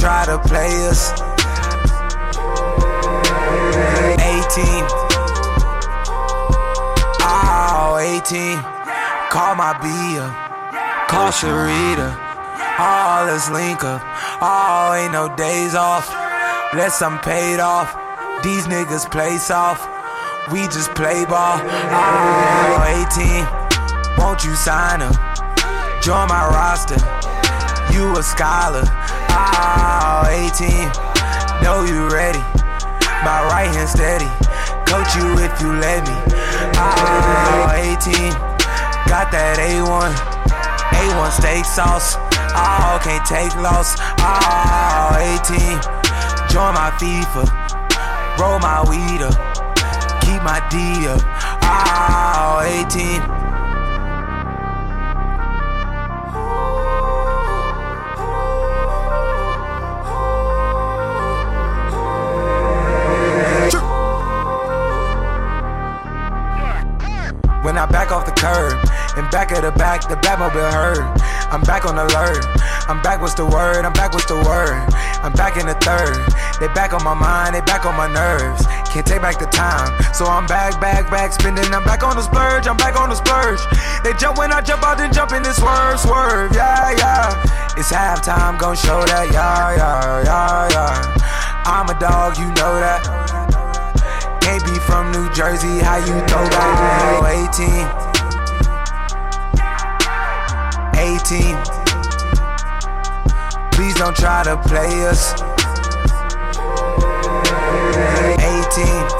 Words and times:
Try 0.00 0.24
to 0.24 0.38
play 0.38 0.88
us. 0.88 1.12
18. 1.12 1.20
Oh, 7.20 7.98
18. 8.00 8.56
Call 9.28 9.54
my 9.56 9.76
B 9.82 10.18
up. 10.18 10.32
Call 11.06 11.28
Sharita. 11.28 12.16
Oh, 12.78 13.24
let's 13.28 13.50
link 13.50 13.84
up. 13.84 14.00
Oh, 14.40 14.94
ain't 14.94 15.12
no 15.12 15.36
days 15.36 15.74
off. 15.74 16.08
Let 16.72 16.92
some 16.92 17.18
paid 17.18 17.60
off. 17.60 17.94
These 18.42 18.68
niggas 18.68 19.10
play 19.10 19.36
soft. 19.36 19.86
We 20.50 20.62
just 20.68 20.94
play 20.94 21.26
ball. 21.26 21.60
Oh, 21.60 23.04
18. 23.12 24.16
Won't 24.16 24.44
you 24.44 24.54
sign 24.54 25.02
up? 25.02 25.14
Join 26.00 26.26
my 26.28 26.48
roster. 26.48 26.96
You 27.92 28.16
a 28.16 28.22
scholar. 28.22 28.84
Oh, 29.30 30.26
18. 30.28 30.90
Know 31.62 31.84
you 31.84 32.08
ready. 32.08 32.42
My 33.22 33.44
right 33.50 33.70
hand 33.70 33.88
steady. 33.88 34.28
Coach 34.90 35.14
you 35.16 35.38
if 35.38 35.60
you 35.60 35.72
let 35.78 36.02
me. 36.06 36.16
Oh, 36.76 37.70
18. 37.74 38.32
Got 39.08 39.30
that 39.32 39.58
A1. 39.58 40.12
A1 40.92 41.30
steak 41.30 41.64
sauce. 41.64 42.16
Oh, 42.54 42.98
can't 43.02 43.24
take 43.24 43.54
loss. 43.56 43.96
Oh, 44.18 45.14
18. 45.18 45.80
Join 46.50 46.74
my 46.74 46.90
FIFA. 46.98 47.46
Roll 48.38 48.58
my 48.58 48.82
weed 48.88 49.22
up. 49.22 49.36
Keep 50.22 50.42
my 50.42 50.60
D 50.70 51.06
up. 51.06 51.22
Oh, 51.62 52.60
18. 52.66 53.39
Curb 68.70 69.18
and 69.18 69.30
back 69.30 69.52
at 69.52 69.62
the 69.62 69.72
back, 69.72 70.08
the 70.08 70.16
Batmobile 70.16 70.72
heard. 70.72 71.04
I'm 71.50 71.62
back 71.62 71.84
on 71.84 71.98
alert. 71.98 72.46
I'm 72.88 73.02
back, 73.02 73.20
what's 73.20 73.34
the 73.34 73.46
word? 73.46 73.84
I'm 73.84 73.92
back, 73.92 74.12
what's 74.12 74.26
the 74.26 74.36
word? 74.36 74.86
I'm 75.22 75.32
back 75.32 75.56
in 75.56 75.66
the 75.66 75.74
third. 75.74 76.14
They 76.60 76.72
back 76.74 76.92
on 76.92 77.02
my 77.02 77.14
mind, 77.14 77.54
they 77.54 77.60
back 77.62 77.84
on 77.84 77.96
my 77.96 78.06
nerves. 78.06 78.66
Can't 78.90 79.06
take 79.06 79.22
back 79.22 79.38
the 79.38 79.46
time. 79.46 79.90
So 80.14 80.26
I'm 80.26 80.46
back, 80.46 80.80
back, 80.80 81.10
back, 81.10 81.32
spending. 81.32 81.72
I'm 81.74 81.84
back 81.84 82.02
on 82.02 82.16
the 82.16 82.22
splurge, 82.22 82.66
I'm 82.66 82.76
back 82.76 82.98
on 82.98 83.08
the 83.10 83.16
splurge. 83.16 83.60
They 84.02 84.12
jump 84.14 84.38
when 84.38 84.52
I 84.52 84.60
jump 84.60 84.82
out, 84.82 84.98
then 84.98 85.12
jump 85.12 85.32
in 85.32 85.42
this 85.42 85.56
swerve, 85.56 85.98
swerve. 86.00 86.54
Yeah, 86.54 86.94
yeah. 86.96 87.74
It's 87.76 87.90
halftime, 87.90 88.58
gon' 88.58 88.76
show 88.76 89.02
that. 89.06 89.30
Yeah, 89.32 89.76
yeah, 89.76 90.22
yeah, 90.24 90.68
yeah. 90.70 91.62
I'm 91.66 91.88
a 91.88 91.98
dog, 91.98 92.38
you 92.38 92.46
know 92.54 92.74
that. 92.78 93.02
Can't 94.40 94.64
be 94.64 94.78
from 94.80 95.12
New 95.12 95.30
Jersey, 95.34 95.78
how 95.78 95.98
you 95.98 96.18
throw 96.26 96.48
back? 96.48 97.50
18. 97.54 98.09
18. 101.00 101.56
Please 103.72 103.94
don't 103.94 104.14
try 104.14 104.42
to 104.44 104.56
play 104.66 105.06
us. 105.06 105.32
18. 108.40 109.19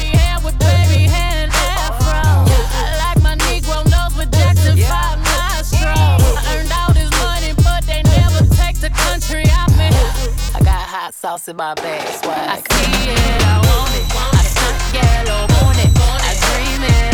hot 10.91 11.13
sauce 11.13 11.47
in 11.47 11.55
my 11.55 11.73
bag, 11.75 12.05
swag. 12.21 12.35
I 12.49 12.57
see 12.57 13.11
it, 13.11 13.41
I 13.47 13.55
want 13.63 13.95
it. 13.95 14.03
I 14.11 14.43
stunt 14.43 14.79
yellow, 14.91 15.47
want 15.55 15.79
it. 15.79 15.91
I 15.95 16.35
dream 16.43 16.83
it, 16.83 17.10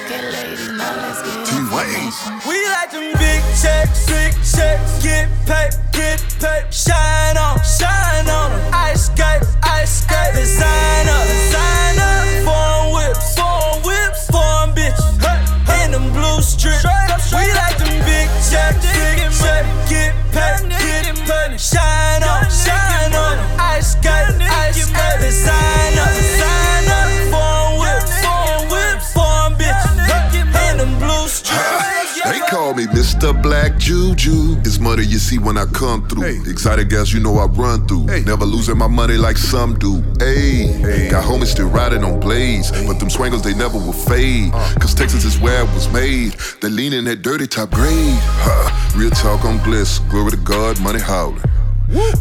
Okay, 0.06 0.32
ladies, 0.32 0.68
now 0.72 0.96
let's 0.96 1.22
get 1.22 1.38
information. 1.48 2.40
We 2.48 2.66
like 2.68 2.90
them 2.90 3.12
big 3.18 3.42
checks, 3.60 4.06
big 4.06 4.32
checks, 4.42 5.02
get 5.02 5.28
paid, 5.46 5.85
Mr. 33.26 33.42
Black 33.42 33.76
Juju. 33.76 34.56
It's 34.60 34.78
money 34.78 35.02
you 35.02 35.18
see 35.18 35.38
when 35.38 35.58
I 35.58 35.64
come 35.64 36.06
through. 36.06 36.22
Hey. 36.22 36.38
Exotic 36.48 36.88
gas, 36.88 37.12
you 37.12 37.18
know 37.18 37.38
I 37.38 37.46
run 37.46 37.84
through. 37.88 38.06
Hey. 38.06 38.22
Never 38.22 38.44
losing 38.44 38.78
my 38.78 38.86
money 38.86 39.16
like 39.16 39.36
some 39.36 39.76
do. 39.80 40.00
Hey. 40.20 40.68
hey. 40.68 41.10
Got 41.10 41.24
homies 41.24 41.46
still 41.46 41.68
riding 41.68 42.04
on 42.04 42.20
blades, 42.20 42.70
but 42.70 43.00
them 43.00 43.08
swangles 43.08 43.42
they 43.42 43.52
never 43.54 43.78
will 43.78 43.92
fade. 43.92 44.52
Uh. 44.54 44.74
Cause 44.78 44.94
Texas 44.94 45.24
is 45.24 45.40
where 45.40 45.62
it 45.62 45.74
was 45.74 45.92
made. 45.92 46.34
They 46.60 46.68
lean 46.68 46.92
in 46.92 47.04
that 47.06 47.22
dirty 47.22 47.48
top 47.48 47.72
grade. 47.72 48.16
Huh. 48.46 48.96
Real 48.96 49.10
talk 49.10 49.44
on 49.44 49.58
bliss. 49.64 49.98
Glory 50.10 50.30
to 50.30 50.36
God, 50.36 50.80
money 50.80 51.00
howling. 51.00 51.42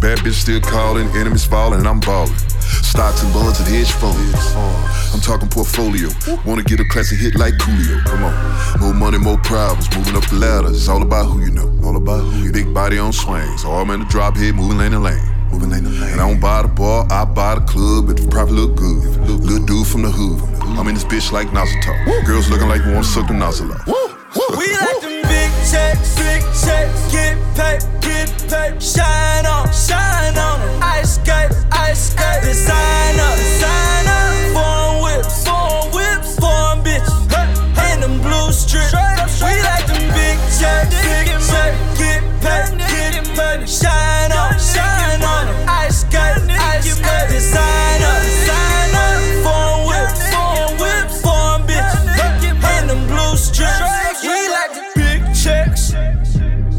Bad 0.02 0.20
bitch 0.20 0.34
still 0.34 0.62
calling, 0.62 1.08
enemies 1.10 1.46
falling, 1.46 1.86
I'm 1.86 2.00
balling. 2.00 2.34
Stocks 2.82 3.24
and 3.24 3.32
bonds 3.32 3.60
and 3.60 3.68
hedge 3.68 3.92
funds. 3.92 4.95
I'm 5.16 5.22
talking 5.22 5.48
portfolio. 5.48 6.10
Wanna 6.46 6.62
get 6.64 6.82
a 6.82 6.84
classic 6.84 7.20
hit 7.20 7.36
like 7.36 7.54
Coolio. 7.54 8.04
Come 8.04 8.26
on. 8.26 8.82
More 8.82 8.94
money, 8.94 9.18
more 9.18 9.38
problems. 9.38 9.88
Moving 9.96 10.18
up 10.18 10.28
the 10.28 10.36
ladder. 10.36 10.68
It's 10.68 10.90
all 10.90 11.02
about 11.02 11.32
who 11.32 11.40
you 11.40 11.52
know. 11.52 11.72
All 11.88 11.96
about 11.96 12.20
who 12.20 12.44
you 12.44 12.52
Big 12.52 12.74
body 12.74 12.98
on 13.00 13.14
swings. 13.14 13.64
Arm 13.64 13.92
in 13.92 14.02
the 14.02 14.06
drop 14.08 14.36
head, 14.36 14.56
moving 14.56 14.78
lane 14.78 14.92
to 14.92 15.00
lane. 15.00 15.24
Moving 15.52 15.70
lane 15.70 15.84
to 15.84 15.90
lane. 15.90 16.12
And 16.12 16.20
I 16.20 16.28
don't 16.28 16.42
buy 16.42 16.64
the 16.64 16.68
bar, 16.68 17.08
I 17.10 17.24
buy 17.24 17.56
the 17.56 17.62
club. 17.62 18.10
If 18.10 18.18
the 18.18 18.28
profit 18.28 18.56
look 18.56 18.76
good. 18.76 19.06
Look 19.26 19.40
Little 19.40 19.66
dude 19.66 19.88
from 19.88 20.02
the 20.02 20.12
hood. 20.12 20.44
I'm 20.78 20.86
in 20.90 20.96
this 20.96 21.06
bitch 21.06 21.32
like 21.32 21.54
nozzle 21.54 21.80
talk. 21.80 21.96
Girls 22.26 22.50
looking 22.50 22.68
like 22.68 22.84
wanna 22.84 23.06
suck 23.06 23.30
the 23.30 23.34
nozzle 23.36 23.72
off. 23.72 23.88
We 23.88 24.68
like 24.68 25.00
them 25.00 25.22
big 25.32 25.52
checks, 25.64 26.12
big 26.20 26.44
checks, 26.60 27.00
get 27.08 27.40
paid, 27.56 27.80
get 28.04 28.28
paid, 28.52 28.84
shine 28.84 29.46
on, 29.46 29.72
shine 29.72 30.38
on, 30.38 30.60
ice 30.84 31.16
skate, 31.16 31.56
ice 31.72 32.12
skate, 32.12 32.44
designer, 32.44 33.32
designer, 33.40 33.96
strips. 38.56 38.94
We 39.42 39.62
like 39.62 39.86
them 39.88 40.02
big 40.16 40.38
checks, 40.58 40.96
big 41.04 41.28
checks, 41.28 42.00
get 42.00 42.24
paid, 42.42 42.78
get 42.78 43.26
paid, 43.36 43.68
shine 43.70 44.32
on, 44.32 44.58
shine 44.58 45.24
on, 45.24 45.48
ice 45.68 46.02
skate, 46.02 46.50
ice 46.50 46.96
skate, 46.96 47.30
designer, 47.30 48.16
designer, 48.24 49.12
foreign 49.44 49.88
whips, 49.88 50.22
foreign 50.34 50.74
whips, 50.80 51.22
foreign 51.22 51.62
bitch, 51.68 51.96
and 52.64 52.90
them 52.90 53.02
blue 53.08 53.36
strips. 53.36 54.24
We 54.24 54.38
like 54.50 54.74
the 54.74 54.86
big 54.96 55.22
checks, 55.36 55.92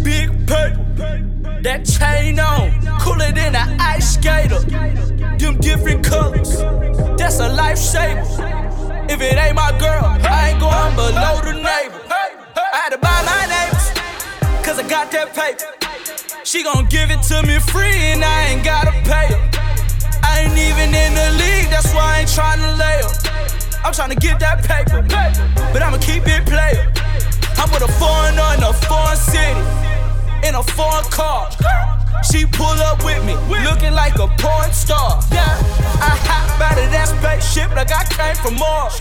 big 0.03 0.31
paper, 0.47 1.61
that 1.63 1.85
chain 1.85 2.41
on, 2.41 2.71
cooler 3.01 3.33
than 3.33 3.55
an 3.55 3.81
ice 3.81 4.15
skater. 4.15 4.61
Them 5.39 5.59
different 5.59 6.05
colors, 6.05 6.57
that's 7.19 7.39
a 7.41 7.49
lifesaver. 7.51 8.66
If 9.17 9.23
it 9.23 9.39
ain't 9.39 9.57
my 9.57 9.73
girl, 9.81 10.05
I 10.29 10.51
ain't 10.53 10.61
going 10.61 10.93
below 10.93 11.41
the 11.41 11.57
neighbor. 11.57 12.05
I 12.13 12.77
had 12.77 12.93
to 12.93 12.99
buy 12.99 13.17
my 13.25 13.49
neighbors, 13.49 13.89
cause 14.61 14.77
I 14.79 14.85
got 14.87 15.11
that 15.11 15.33
paper. 15.33 15.73
She 16.45 16.63
gon' 16.63 16.85
give 16.93 17.09
it 17.11 17.23
to 17.33 17.41
me 17.49 17.57
free 17.73 18.13
and 18.13 18.23
I 18.23 18.53
ain't 18.53 18.63
gotta 18.63 18.93
pay 19.09 19.33
her. 19.33 19.41
I 20.21 20.45
ain't 20.45 20.53
even 20.53 20.93
in 20.93 21.17
the 21.17 21.33
league, 21.41 21.73
that's 21.73 21.89
why 21.97 22.05
I 22.05 22.29
ain't 22.29 22.29
tryna 22.29 22.77
lay 22.77 23.01
her. 23.01 23.09
I'm 23.89 23.97
tryna 23.97 24.21
get 24.21 24.39
that 24.41 24.61
paper, 24.69 25.01
but 25.73 25.81
I'ma 25.81 25.97
keep 25.97 26.29
it 26.29 26.45
player. 26.45 26.85
I'm 27.57 27.73
with 27.73 27.89
a 27.89 27.93
foreigner 27.97 28.45
in 28.53 28.69
a 28.69 28.73
foreign 28.85 29.17
city, 29.17 29.65
in 30.47 30.55
a 30.55 30.63
foreign 30.63 31.05
car. 31.11 31.51
She 32.31 32.47
pull 32.47 32.79
up 32.87 33.03
with 33.05 33.23
me, 33.27 33.35
looking 33.67 33.93
like 33.93 34.15
a 34.17 34.29
porn 34.39 34.71
star. 34.73 35.19
Yeah, 35.33 35.43
I 35.99 36.15
hop 36.23 36.61
out 36.63 36.79
of 36.79 36.91
that 36.95 37.11
spaceship 37.11 37.75
like 37.75 37.91
I 37.91 38.05
came 38.07 38.37
from 38.39 38.55
Mars. 38.55 39.01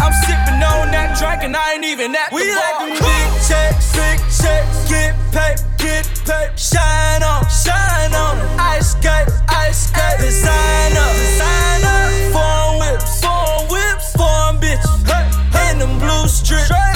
I'm 0.00 0.12
sipping 0.24 0.60
on 0.64 0.90
that 0.90 1.16
drink 1.20 1.44
and 1.44 1.54
I 1.56 1.74
ain't 1.76 1.84
even 1.84 2.16
at 2.16 2.32
we 2.32 2.48
the 2.48 2.56
bar. 2.56 2.64
like 2.64 2.78
them 2.80 2.92
big 3.04 3.28
checks, 3.44 3.92
big 3.92 4.18
checks, 4.32 4.88
get 4.88 5.12
paid, 5.30 5.60
get 5.76 6.08
paid, 6.24 6.56
shine 6.58 7.22
on, 7.22 7.44
shine 7.52 8.12
on, 8.16 8.40
ice 8.58 8.96
skate, 8.96 9.28
ice 9.48 9.92
skate, 9.92 10.18
designer, 10.24 11.08
designer, 11.20 12.32
foreign 12.32 12.80
whips, 12.80 13.20
foreign 13.20 13.64
whips, 13.68 14.06
foreign 14.16 14.56
bitch, 14.56 14.84
hey, 15.04 15.28
and 15.68 15.80
them 15.80 16.00
blue 16.00 16.26
strips. 16.26 16.91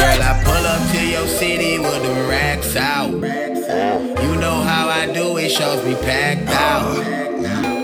Girl, 0.00 0.22
I 0.22 0.42
pull 0.42 0.66
up 0.66 0.80
to 0.92 1.06
your 1.06 1.26
city 1.26 1.78
with 1.78 2.02
the 2.02 2.26
racks 2.26 2.74
out. 2.74 3.10
You 3.12 4.32
know 4.40 4.62
how 4.62 4.88
I 4.88 5.12
do 5.12 5.36
it, 5.36 5.50
shows 5.50 5.84
me 5.84 5.94
packed 5.94 6.48
out. 6.48 6.96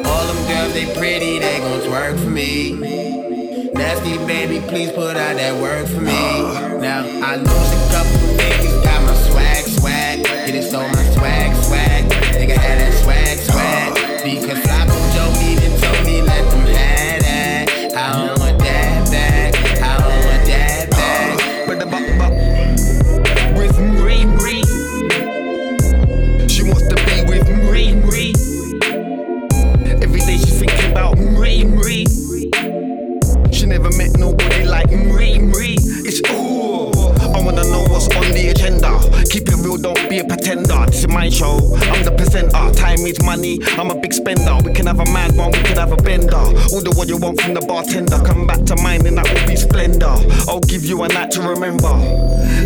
All 0.07 0.27
them 0.27 0.41
girls, 0.49 0.73
they 0.73 0.87
pretty, 0.99 1.39
they 1.41 1.59
gon' 1.59 1.81
twerk 1.81 2.19
for 2.19 2.31
me. 2.31 2.73
Nasty 3.75 4.17
baby, 4.27 4.67
please 4.67 4.91
put 4.93 5.19
out 5.19 5.37
that 5.37 5.61
work 5.61 5.87
for 5.89 6.01
me. 6.01 6.81
Now, 6.81 7.05
I 7.05 7.37
lose 7.37 7.71
a 7.77 7.81
couple 7.93 8.19
niggas, 8.41 8.83
got 8.83 9.03
my 9.05 9.15
swag, 9.29 9.65
swag. 9.79 10.25
Get 10.25 10.55
it, 10.55 10.63
stole 10.63 10.89
my 10.89 11.05
swag, 11.17 11.55
swag. 11.65 12.05
Nigga 12.33 12.57
had 12.57 12.81
that 12.81 12.95
swag, 13.05 13.37
swag. 13.41 13.93
Because 14.25 14.59
Flacco 14.65 15.16
Keep 39.37 39.49
it 39.49 39.57
real, 39.57 39.77
don't 39.77 40.09
be 40.09 40.19
a 40.21 40.25
pretender. 40.25 40.87
This 40.87 41.05
is 41.05 41.09
my 41.09 41.29
show. 41.29 41.61
I'm 41.93 42.03
the 42.03 42.15
presenter. 42.17 42.73
Time 42.73 43.05
is 43.05 43.21
money. 43.21 43.61
I'm 43.77 43.91
a 43.91 43.95
big 43.95 44.15
spender. 44.15 44.57
We 44.65 44.73
can 44.73 44.87
have 44.87 44.99
a 44.99 45.05
mad 45.13 45.37
one, 45.37 45.53
we 45.53 45.61
can 45.61 45.77
have 45.77 45.93
a 45.93 46.01
bender. 46.01 46.41
Order 46.73 46.97
what 46.97 47.07
you 47.07 47.19
want 47.19 47.43
from 47.43 47.53
the 47.53 47.61
bartender. 47.61 48.17
Come 48.25 48.47
back 48.47 48.65
to 48.65 48.77
mine 48.81 49.05
and 49.05 49.19
that 49.19 49.29
will 49.29 49.47
be 49.47 49.55
splendor. 49.55 50.17
I'll 50.49 50.65
give 50.65 50.87
you 50.87 51.03
a 51.03 51.09
night 51.09 51.33
to 51.33 51.43
remember. 51.43 51.93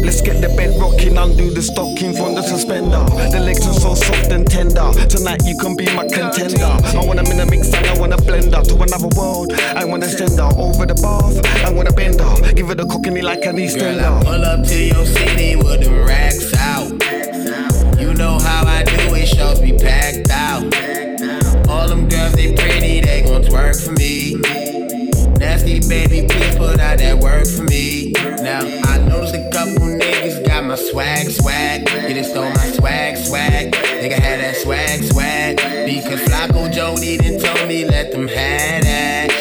Let's 0.06 0.22
get 0.22 0.38
the 0.38 0.46
bed 0.54 0.78
rocking, 0.78 1.18
undo 1.18 1.50
the 1.50 1.60
stocking 1.60 2.14
from 2.14 2.38
the 2.38 2.42
suspender. 2.42 3.02
The 3.34 3.42
legs 3.42 3.66
are 3.66 3.74
so 3.74 3.98
soft 3.98 4.30
and 4.30 4.46
tender. 4.46 4.94
Tonight 5.10 5.42
you 5.42 5.58
can 5.58 5.74
be 5.74 5.90
my 5.90 6.06
contender. 6.06 6.70
I 6.70 7.02
wanna 7.02 7.26
in 7.26 7.40
a 7.40 7.46
mix 7.50 7.74
and 7.74 7.82
I 7.82 7.98
wanna 7.98 8.16
blender 8.16 8.62
to 8.62 8.74
another 8.78 9.10
world. 9.18 9.50
I 9.74 9.84
wanna 9.84 10.06
send 10.06 10.38
her 10.38 10.54
over 10.54 10.86
the 10.86 10.94
bath. 11.02 11.34
I 11.66 11.74
wanna 11.74 11.90
bend 11.90 12.20
her. 12.20 12.54
Give 12.54 12.68
her 12.68 12.76
the 12.76 12.86
cockney 12.86 13.22
like 13.22 13.42
an 13.42 13.58
Girl, 13.58 14.00
I 14.00 14.22
pull 14.22 14.44
up 14.44 14.64
to 14.66 14.78
your 14.78 15.04
city 15.04 15.56
with 15.56 15.82
the 15.82 15.90
racks 16.06 16.59
shows 19.40 19.62
me 19.62 19.72
packed 19.72 20.28
out. 20.30 20.64
All 21.66 21.88
them 21.88 22.06
girls, 22.10 22.34
they 22.34 22.54
pretty, 22.54 23.00
they 23.00 23.22
gon' 23.22 23.42
twerk 23.42 23.82
for 23.82 23.92
me. 23.92 24.34
Nasty 25.38 25.80
baby, 25.88 26.28
please 26.28 26.56
put 26.56 26.78
out 26.78 26.98
that 26.98 27.16
work 27.18 27.46
for 27.46 27.62
me. 27.62 28.12
Now, 28.42 28.60
I 28.84 28.98
noticed 28.98 29.34
a 29.34 29.48
couple 29.50 29.86
niggas 29.86 30.46
got 30.46 30.64
my 30.64 30.74
swag, 30.74 31.30
swag. 31.30 31.86
Get 31.86 32.18
it, 32.18 32.24
stole 32.24 32.50
my 32.50 32.66
swag, 32.76 33.16
swag. 33.16 33.72
Nigga 33.72 34.18
had 34.18 34.40
that 34.40 34.56
swag, 34.56 35.02
swag. 35.04 35.56
Because 35.56 36.20
Flacco 36.28 36.70
Jody 36.70 37.16
done 37.16 37.40
told 37.40 37.66
me 37.66 37.86
let 37.86 38.12
them 38.12 38.28
have 38.28 38.82
that. 38.82 39.39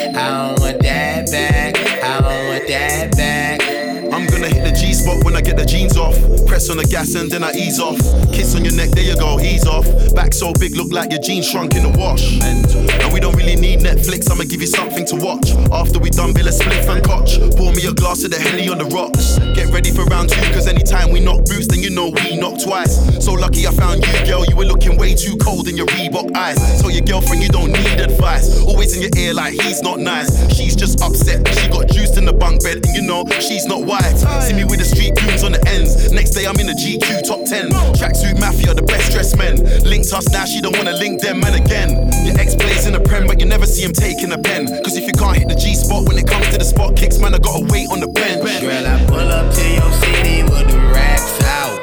Spot 5.10 5.24
when 5.26 5.36
I 5.36 5.42
get 5.42 5.58
the 5.58 5.66
jeans 5.66 5.98
off. 5.98 6.16
Press 6.46 6.70
on 6.70 6.78
the 6.78 6.86
gas 6.86 7.16
and 7.16 7.30
then 7.32 7.44
I 7.44 7.52
ease 7.54 7.80
off. 7.80 7.98
Kiss 8.34 8.56
on 8.56 8.64
your 8.64 8.76
neck, 8.76 8.90
there 8.90 9.04
you 9.04 9.16
go, 9.16 9.40
ease 9.40 9.66
off. 9.66 9.86
Back 10.14 10.34
so 10.34 10.54
big, 10.54 10.76
look 10.76 10.92
like 10.92 11.12
your 11.12 11.22
jeans 11.22 11.50
shrunk 11.50 11.76
in 11.76 11.84
the 11.84 11.94
wash. 11.98 12.40
And 12.42 13.14
we 13.14 13.20
don't 13.20 13.36
really 13.36 13.56
need 13.56 13.80
Netflix, 13.80 14.30
I'ma 14.32 14.44
give 14.44 14.62
you 14.62 14.68
something 14.68 15.06
to 15.08 15.16
watch. 15.16 15.52
After 15.72 16.00
we 16.00 16.10
done, 16.10 16.34
bill 16.34 16.48
a 16.48 16.52
spliff 16.52 16.88
and 16.90 17.04
cotch. 17.04 17.40
Pour 17.58 17.72
me 17.74 17.86
a 17.86 17.94
glass 17.94 18.24
of 18.24 18.32
the 18.32 18.40
Henny 18.40 18.70
on 18.70 18.78
the 18.78 18.86
rocks. 18.86 19.40
Get 19.56 19.70
ready 19.74 19.92
for 19.92 20.06
round 20.06 20.30
two, 20.30 20.42
cause 20.54 20.68
anytime 20.68 21.12
we 21.12 21.20
knock 21.20 21.46
boots, 21.46 21.68
then 21.68 21.80
you 21.80 21.90
know 21.90 22.10
we 22.10 22.38
knock 22.38 22.62
twice. 22.62 22.98
So 23.24 23.34
lucky 23.34 23.66
I 23.68 23.72
found 23.72 24.06
you, 24.06 24.14
girl, 24.26 24.46
you 24.46 24.56
were 24.56 24.66
looking 24.66 24.98
way 24.98 25.16
too 25.16 25.38
cold 25.38 25.68
in 25.68 25.78
your 25.78 25.88
Reebok 25.98 26.36
eyes. 26.36 26.60
So 26.80 26.90
your 26.90 27.04
girlfriend, 27.04 27.42
you 27.42 27.50
don't 27.50 27.72
need 27.72 28.00
advice. 28.00 28.62
Always 28.64 28.96
in 28.96 29.02
your 29.02 29.12
ear 29.18 29.34
like 29.34 29.54
he's 29.54 29.82
not 29.82 30.00
nice. 30.00 30.30
She's 30.54 30.76
just 30.76 31.02
upset, 31.02 31.48
she 31.56 31.68
got 31.70 31.88
juiced 31.90 32.18
in 32.18 32.26
the 32.26 32.34
bunk 32.34 32.64
bed, 32.64 32.86
and 32.86 32.96
you 32.96 33.02
know 33.02 33.26
she's 33.40 33.66
not 33.66 33.84
white. 33.84 34.18
See 34.46 34.54
me 34.54 34.64
with 34.66 34.80
the 34.80 34.90
street 35.00 35.16
goons 35.16 35.44
on 35.44 35.54
the 35.54 35.64
ends. 35.70 36.12
Next 36.12 36.32
day 36.32 36.46
I'm 36.46 36.60
in 36.60 36.68
the 36.68 36.76
GQ 36.76 37.24
top 37.24 37.46
10. 37.48 37.72
Tracksuit 37.96 38.40
mafia, 38.40 38.74
the 38.74 38.84
best 38.84 39.12
dressed 39.12 39.38
men. 39.38 39.56
Linked 39.84 40.12
us 40.12 40.28
now, 40.30 40.44
she 40.44 40.60
don't 40.60 40.76
wanna 40.76 40.92
link 40.94 41.22
them 41.22 41.40
man 41.40 41.56
again. 41.56 41.90
Your 42.26 42.38
ex 42.38 42.56
plays 42.56 42.86
in 42.86 42.94
the 42.94 43.00
prem, 43.00 43.26
but 43.26 43.40
you 43.40 43.46
never 43.46 43.66
see 43.66 43.84
him 43.84 43.94
taking 43.94 44.32
a 44.34 44.38
pen. 44.38 44.68
Cause 44.84 44.98
if 44.98 45.08
you 45.08 45.14
can't 45.14 45.38
hit 45.38 45.48
the 45.48 45.56
G 45.56 45.74
spot 45.74 46.08
when 46.08 46.18
it 46.18 46.28
comes 46.28 46.50
to 46.50 46.58
the 46.58 46.66
spot 46.66 46.96
kicks, 46.98 47.18
man, 47.20 47.34
I 47.34 47.40
gotta 47.40 47.66
wait 47.72 47.90
on 47.90 48.00
the 48.00 48.08
bench. 48.08 48.44
Girl, 48.44 48.88
I 48.88 49.06
pull 49.08 49.30
up 49.32 49.48
to 49.54 49.66
your 49.72 49.92
city 50.04 50.44
with 50.44 50.68
the 50.68 50.80
racks 50.92 51.44
out. 51.44 51.80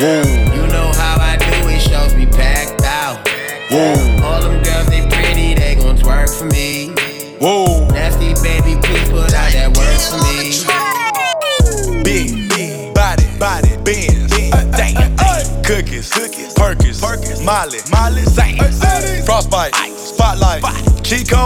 You 0.00 0.55
Molly, 17.46 17.78
Molly, 17.92 18.24
Zane, 18.24 18.58
Frostbite, 19.24 19.72
Spotlight, 19.96 20.62
Chico, 20.62 21.04
Chico, 21.04 21.45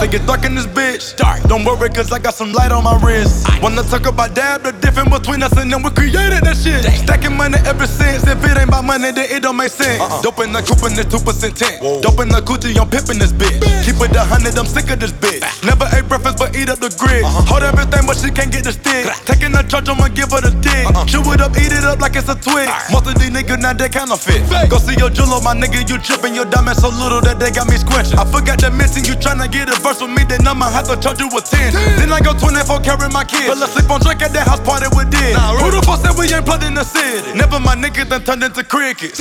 Say 0.00 0.08
get 0.08 0.26
dark 0.26 0.44
in 0.44 0.54
this 0.54 0.66
bitch. 0.66 1.16
Dark. 1.16 1.42
Don't 1.44 1.64
worry, 1.64 1.88
cause 1.88 2.12
I 2.12 2.18
got 2.18 2.34
some 2.34 2.52
light 2.52 2.70
on 2.70 2.84
my 2.84 3.00
wrist. 3.00 3.48
Wanna 3.62 3.82
talk 3.82 4.04
about 4.04 4.34
dab, 4.34 4.62
the 4.62 4.72
difference 4.96 5.18
between 5.20 5.42
us 5.42 5.52
and 5.60 5.70
them, 5.70 5.82
we 5.82 5.90
created 5.90 6.40
that 6.44 6.56
shit. 6.56 6.80
Stacking 7.04 7.36
money 7.36 7.60
ever 7.68 7.86
since. 7.86 8.24
If 8.24 8.40
it 8.40 8.56
ain't 8.56 8.68
about 8.68 8.84
money, 8.84 9.12
then 9.12 9.28
it 9.28 9.42
don't 9.42 9.56
make 9.56 9.70
sense. 9.70 10.00
Uh-uh. 10.00 10.22
Dope 10.22 10.40
in 10.40 10.52
the 10.52 10.64
coupe 10.64 10.88
in 10.88 10.96
this 10.96 11.06
2% 11.12 11.20
tent. 11.52 11.84
Dope 12.00 12.20
in 12.24 12.32
the 12.32 12.40
Gucci, 12.40 12.72
I'm 12.80 12.88
this 12.88 13.32
bitch. 13.32 13.60
Keep 13.84 14.00
it 14.00 14.16
a 14.16 14.24
hundred, 14.24 14.56
I'm 14.56 14.64
sick 14.64 14.88
of 14.88 14.98
this 14.98 15.12
bitch. 15.12 15.44
Never 15.64 15.84
ate 15.92 16.08
breakfast, 16.08 16.38
but 16.40 16.56
eat 16.56 16.72
up 16.72 16.80
the 16.80 16.88
grid. 16.96 17.24
Uh-huh. 17.24 17.44
Hold 17.52 17.62
everything, 17.62 18.08
but 18.08 18.16
she 18.16 18.32
can't 18.32 18.48
get 18.48 18.64
the 18.64 18.72
stick. 18.72 19.04
Taking 19.28 19.52
the 19.52 19.62
charge, 19.68 19.88
I'ma 19.88 20.08
give 20.08 20.32
her 20.32 20.40
the 20.40 20.52
dick. 20.64 20.88
Uh-uh. 20.88 21.04
Chew 21.04 21.20
it 21.32 21.44
up, 21.44 21.52
eat 21.60 21.72
it 21.72 21.84
up 21.84 22.00
like 22.00 22.16
it's 22.16 22.32
a 22.32 22.36
twig. 22.36 22.64
Most 22.88 23.06
of 23.06 23.20
these 23.20 23.30
niggas 23.30 23.60
now 23.60 23.76
they 23.76 23.92
counterfeit. 23.92 24.40
Go 24.72 24.80
see 24.80 24.96
your 24.96 25.12
jeweler, 25.12 25.44
my 25.44 25.52
nigga, 25.52 25.84
you 25.84 26.00
tripping. 26.00 26.32
Your 26.32 26.48
diamond 26.48 26.80
so 26.80 26.88
little 26.88 27.20
that 27.20 27.36
they 27.36 27.52
got 27.52 27.68
me 27.68 27.76
squinching. 27.76 28.16
I 28.16 28.24
forgot 28.24 28.60
to 28.64 28.72
mention 28.72 29.04
you 29.04 29.16
tryna 29.16 29.52
get 29.52 29.68
a 29.68 29.76
verse 29.80 30.00
with 30.00 30.12
me, 30.12 30.24
then 30.24 30.46
I'ma 30.48 30.72
have 30.72 30.88
to 30.88 30.96
charge 30.96 31.20
you 31.20 31.28
a 31.28 31.40
10. 31.40 32.00
Then 32.00 32.12
I 32.12 32.20
go 32.20 32.32
24 32.32 32.80
carry 32.80 33.08
my 33.12 33.24
kids. 33.24 33.48
But 33.48 33.60
let's 33.60 33.76
sleep 33.76 33.88
on 33.92 34.00
drink 34.00 34.24
at 34.24 34.32
that 34.32 34.48
house 34.48 34.60
party 34.64 34.85
we 34.94 35.04
did. 35.10 35.36
Who 35.58 35.70
the 35.70 35.82
fuck 35.84 36.00
said 36.00 36.14
we 36.18 36.32
ain't 36.32 36.44
plugged 36.44 36.64
in 36.64 36.74
the 36.74 36.84
city? 36.84 37.32
Never 37.34 37.58
my 37.58 37.74
niggas 37.74 38.08
done 38.08 38.24
turned 38.24 38.44
into 38.44 38.62
crickets. 38.62 39.18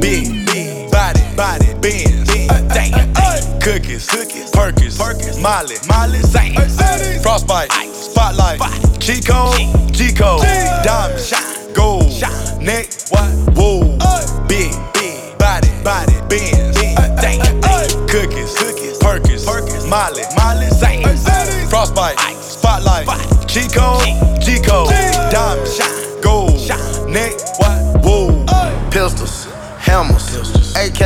Big, 0.00 0.46
big, 0.46 0.90
body, 0.90 1.20
body, 1.36 1.72
Benz, 1.80 2.28
cookies, 3.62 4.08
cookies, 4.08 4.50
Perkins, 4.50 4.98
Perkins, 4.98 5.38
Molly, 5.40 5.76
Molly, 5.88 6.20
Zane, 6.20 6.54
Frostbite, 7.22 7.70
Spotlight, 7.92 8.60
Chico, 9.00 9.52
Chico, 9.92 10.38
Diamond, 10.82 11.74
Gold, 11.74 12.10
Neck, 12.60 12.88
what, 13.10 13.30
whoa, 13.56 13.98
Big, 14.48 14.72
big, 14.94 15.38
body, 15.38 15.68
body, 15.84 16.14
Benz, 16.28 16.76
cookies, 18.10 18.54
cookies, 18.56 18.98
Perkins, 18.98 19.44
Perkins, 19.44 19.86
Molly, 19.86 20.22
Molly, 20.36 20.68
Zane, 20.70 21.04
Frostbite, 21.68 22.18
Spotlight, 22.40 23.06
Chico, 23.46 23.98
Chico, 24.00 24.25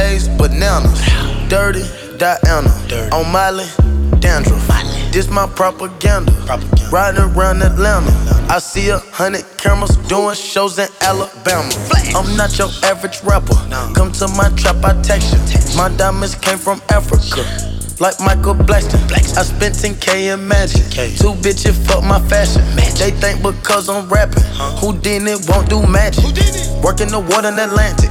AKs, 0.01 0.39
bananas, 0.39 1.01
dirty 1.49 1.83
Diana, 2.17 2.71
on 3.13 3.31
Miley, 3.31 3.67
dandruff. 4.19 4.67
This 5.13 5.29
my 5.29 5.47
propaganda. 5.47 6.33
Riding 6.91 7.23
around 7.23 7.63
Atlanta. 7.63 8.11
I 8.49 8.59
see 8.59 8.89
a 8.89 8.99
hundred 8.99 9.45
cameras 9.59 9.97
doing 10.09 10.35
shows 10.35 10.79
in 10.79 10.89
Alabama. 11.03 11.73
I'm 12.15 12.37
not 12.37 12.59
your 12.59 12.69
average 12.85 13.23
rapper. 13.23 13.55
Come 13.95 14.13
to 14.13 14.29
my 14.29 14.49
trap, 14.57 14.85
I 14.85 15.01
text 15.03 15.33
you. 15.33 15.77
My 15.77 15.89
diamonds 15.97 16.35
came 16.35 16.59
from 16.59 16.81
Africa. 16.91 17.80
Like 18.01 18.19
Michael 18.19 18.55
Blackson. 18.57 18.97
I 19.13 19.45
spent 19.45 19.77
10K 19.77 20.33
in 20.33 20.49
magic. 20.49 20.89
Two 21.21 21.37
bitches 21.45 21.77
fuck 21.85 22.03
my 22.03 22.19
fashion. 22.33 22.65
They 22.97 23.13
think 23.13 23.45
because 23.45 23.91
I'm 23.91 24.09
rapping, 24.09 24.43
Houdini 24.81 25.37
won't 25.47 25.69
do 25.69 25.85
magic. 25.85 26.25
Working 26.81 27.13
the 27.13 27.21
water 27.21 27.53
in 27.53 27.59
Atlantic. 27.61 28.09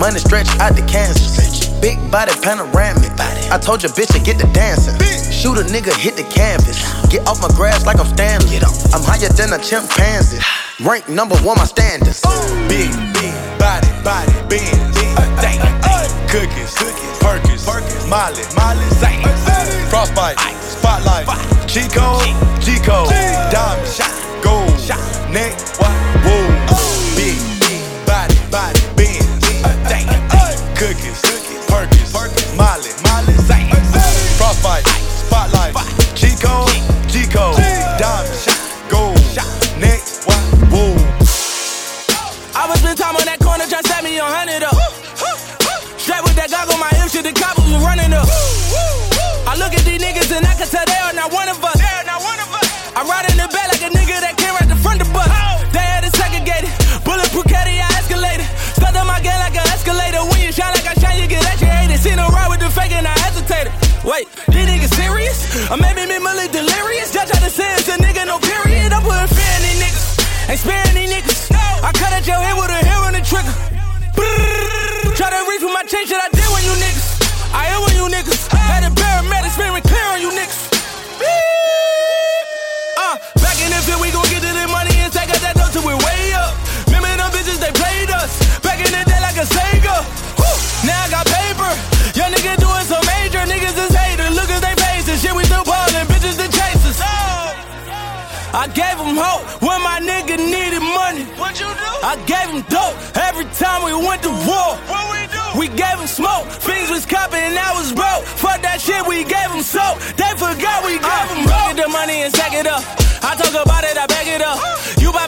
Money 0.00 0.20
stretch 0.20 0.48
out 0.56 0.74
to 0.76 0.82
Kansas. 0.88 1.68
Big 1.84 2.00
body 2.10 2.32
panoramic. 2.40 3.12
I 3.52 3.60
told 3.60 3.82
your 3.82 3.92
bitch 3.92 4.08
to 4.16 4.20
get 4.24 4.38
the 4.38 4.48
dancing. 4.56 4.96
Shoot 5.28 5.60
a 5.60 5.68
nigga, 5.68 5.92
hit 5.92 6.16
the 6.16 6.24
canvas. 6.32 6.80
Get 7.12 7.28
off 7.28 7.36
my 7.42 7.52
grass 7.52 7.84
like 7.84 8.00
I'm 8.00 8.08
Stanley. 8.16 8.56
I'm 8.96 9.04
higher 9.04 9.28
than 9.36 9.52
a 9.52 9.60
chimpanzee. 9.60 10.40
Rank 10.80 11.10
number 11.10 11.36
one, 11.44 11.58
my 11.58 11.68
standards. 11.68 12.24
Big, 12.72 12.88
big, 13.12 13.36
body, 13.60 13.88
body, 14.00 14.32
Benz, 14.48 14.96
cookies, 16.28 16.74
cookies, 16.74 17.18
Perkins, 17.18 17.64
Perkins, 17.64 18.06
Molly, 18.06 18.42
Molly, 18.54 18.88
Zane, 18.96 19.22
Frostbite, 19.88 20.38
Spotlight, 20.62 21.26
Chico, 21.68 22.18
Chico, 22.60 23.06
Diamond, 23.50 24.42
Gold, 24.42 24.70
Neck, 25.30 25.58
whoa, 25.78 26.55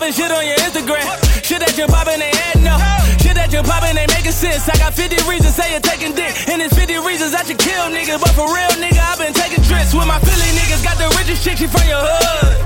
You 0.09 0.25
shit 0.25 0.33
on 0.33 0.41
your 0.41 0.57
Instagram. 0.65 1.05
Shit 1.45 1.61
that 1.61 1.77
you 1.77 1.85
poppin' 1.85 2.17
ain't 2.17 2.33
adding 2.49 2.65
up. 2.65 2.81
Shit 3.21 3.37
that 3.37 3.53
you 3.53 3.61
poppin' 3.61 3.93
ain't 3.93 4.09
making 4.09 4.33
sense. 4.33 4.65
I 4.65 4.73
got 4.81 4.97
50 4.97 5.21
reasons 5.29 5.53
say 5.53 5.69
you're 5.69 5.85
taking 5.85 6.17
dick. 6.17 6.33
And 6.49 6.65
it's 6.65 6.73
50 6.73 6.97
reasons 7.05 7.37
I 7.37 7.45
should 7.45 7.61
kill 7.61 7.93
niggas. 7.93 8.17
But 8.17 8.33
for 8.33 8.49
real, 8.49 8.73
nigga, 8.81 9.05
i 9.05 9.21
been 9.21 9.37
taking 9.37 9.61
trips 9.69 9.93
with 9.93 10.09
my 10.09 10.17
Philly 10.25 10.49
niggas. 10.57 10.81
Got 10.81 10.97
the 10.97 11.13
richest 11.21 11.45
chick, 11.45 11.61
she 11.61 11.69
from 11.69 11.85
your 11.85 12.01
hood. 12.01 12.57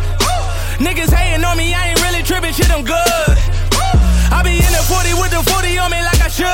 Niggas 0.78 1.10
hating 1.10 1.42
on 1.42 1.58
me, 1.58 1.74
I 1.74 1.90
ain't 1.90 1.98
really 2.06 2.22
tripping, 2.22 2.54
shit, 2.54 2.70
I'm 2.70 2.86
good. 2.86 3.34
I 4.30 4.46
be 4.46 4.62
in 4.62 4.70
the 4.70 4.84
40 4.86 5.10
with 5.18 5.34
the 5.34 5.42
40 5.42 5.82
on 5.82 5.90
me 5.90 5.98
like 5.98 6.22
I 6.22 6.30
should. 6.30 6.46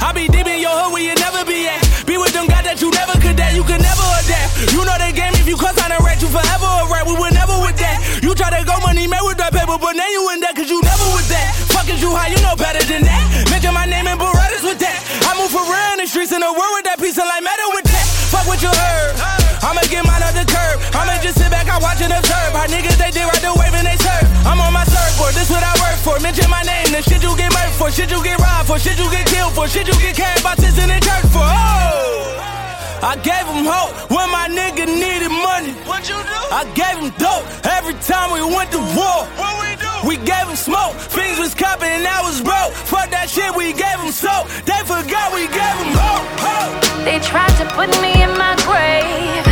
I 0.00 0.08
be 0.16 0.24
deep 0.32 0.48
in 0.48 0.64
your 0.64 0.72
hood 0.72 0.96
where 0.96 1.04
you 1.04 1.12
never 1.20 1.44
be 1.44 1.68
at. 1.68 1.84
Be 2.08 2.16
with 2.16 2.32
them 2.32 2.48
guys 2.48 2.64
that 2.64 2.80
you 2.80 2.88
never 2.96 3.12
could 3.20 3.36
that, 3.36 3.52
you 3.52 3.60
could 3.68 3.84
never 3.84 4.08
adapt. 4.24 4.49
You 4.68 4.84
know 4.84 4.96
the 5.00 5.08
game, 5.16 5.32
if 5.40 5.48
you 5.48 5.56
cuss 5.56 5.72
on 5.80 5.88
a 5.88 5.98
rat, 6.04 6.20
you 6.20 6.28
forever 6.28 6.68
a 6.68 6.84
rat. 6.92 7.08
We 7.08 7.16
were 7.16 7.32
never 7.32 7.56
with 7.64 7.80
that. 7.80 8.20
You 8.20 8.36
try 8.36 8.52
to 8.52 8.60
go 8.60 8.76
money 8.84 9.08
made 9.08 9.24
with 9.24 9.40
that 9.40 9.56
paper, 9.56 9.80
but 9.80 9.96
now 9.96 10.08
you 10.12 10.28
in 10.36 10.44
that, 10.44 10.52
cause 10.52 10.68
you 10.68 10.76
never 10.84 11.08
with 11.16 11.28
that. 11.32 11.56
Fuck 11.72 11.88
is 11.88 12.04
you 12.04 12.12
high, 12.12 12.28
you 12.28 12.36
know 12.44 12.52
better 12.60 12.84
than 12.84 13.08
that. 13.08 13.24
Mention 13.48 13.72
my 13.72 13.88
name 13.88 14.04
and 14.04 14.20
Berettas 14.20 14.60
with 14.60 14.76
that. 14.84 15.00
I 15.24 15.32
move 15.40 15.48
for 15.48 15.64
real 15.64 15.90
in 15.96 16.04
the 16.04 16.08
streets 16.08 16.36
in 16.36 16.44
the 16.44 16.52
world 16.52 16.74
with 16.76 16.84
that 16.84 17.00
piece 17.00 17.16
of 17.16 17.24
like 17.24 17.40
metal 17.40 17.72
with 17.72 17.88
that. 17.88 18.04
Fuck 18.28 18.44
what 18.44 18.60
you 18.60 18.68
heard. 18.68 19.16
I'ma 19.64 19.80
get 19.88 20.04
mine 20.04 20.20
up 20.20 20.36
the 20.36 20.44
curb. 20.44 20.76
I'ma 20.92 21.16
just 21.24 21.40
sit 21.40 21.48
back, 21.48 21.64
I 21.72 21.80
watch 21.80 22.04
and 22.04 22.12
observe. 22.12 22.52
How 22.52 22.68
niggas 22.68 23.00
they 23.00 23.08
did 23.08 23.24
right 23.24 23.40
the 23.40 23.56
wave 23.56 23.72
and 23.72 23.88
they 23.88 23.96
serve. 23.96 24.28
I'm 24.44 24.60
on 24.60 24.76
my 24.76 24.84
surfboard, 24.84 25.32
this 25.32 25.48
what 25.48 25.64
I 25.64 25.72
work 25.80 25.96
for. 26.04 26.20
Mention 26.20 26.52
my 26.52 26.60
name, 26.68 26.92
the 26.92 27.00
shit 27.00 27.24
you 27.24 27.32
get 27.40 27.48
murked 27.56 27.80
for, 27.80 27.88
shit 27.88 28.12
you 28.12 28.20
get 28.20 28.36
robbed 28.36 28.68
for, 28.68 28.76
shit 28.76 29.00
you 29.00 29.08
get 29.08 29.24
killed 29.24 29.56
for, 29.56 29.64
shit 29.68 29.88
you 29.88 29.96
get 30.04 30.16
carried 30.16 30.44
by 30.44 30.52
tits 30.52 30.76
in 30.76 30.92
the 30.92 31.00
church 31.00 31.26
for. 31.32 31.40
Oh! 31.40 32.59
I 33.02 33.16
gave 33.16 33.48
him 33.48 33.64
hope 33.64 33.96
when 34.12 34.28
my 34.28 34.44
nigga 34.44 34.84
needed 34.84 35.32
money. 35.32 35.72
What 35.88 36.04
you 36.04 36.20
do? 36.20 36.40
I 36.52 36.68
gave 36.76 37.00
him 37.00 37.08
dope 37.16 37.48
every 37.64 37.96
time 38.04 38.28
we 38.28 38.44
went 38.44 38.68
to 38.76 38.80
war. 38.92 39.24
What 39.40 39.56
we 39.56 39.72
do? 39.80 39.88
We 40.04 40.20
gave 40.20 40.44
him 40.44 40.56
smoke, 40.56 40.92
things 41.08 41.38
was 41.40 41.54
copping 41.54 41.88
and 41.88 42.04
I 42.04 42.20
was 42.20 42.44
broke. 42.44 42.76
Fuck 42.92 43.08
that 43.16 43.32
shit, 43.32 43.56
we 43.56 43.72
gave 43.72 43.96
him 44.04 44.12
soap. 44.12 44.52
They 44.68 44.76
forgot 44.84 45.32
we 45.32 45.48
gave 45.48 45.76
him 45.80 45.96
hope. 45.96 46.28
hope. 46.44 46.76
They 47.08 47.16
tried 47.24 47.52
to 47.56 47.64
put 47.72 47.88
me 48.04 48.20
in 48.20 48.36
my 48.36 48.52
grave 48.68 49.48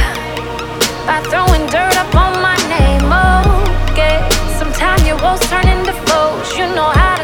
by 1.09 1.25
throwing 1.33 1.65
dirt 1.73 1.97
up 1.97 2.13
on 2.13 2.37
my 2.45 2.57
name. 2.69 3.09
Oh, 3.09 3.49
okay, 3.97 4.21
sometimes 4.61 5.09
your 5.09 5.17
woes 5.25 5.41
turn 5.49 5.65
into 5.73 5.97
foes. 6.05 6.53
You 6.53 6.69
know 6.77 6.93
how 6.93 7.18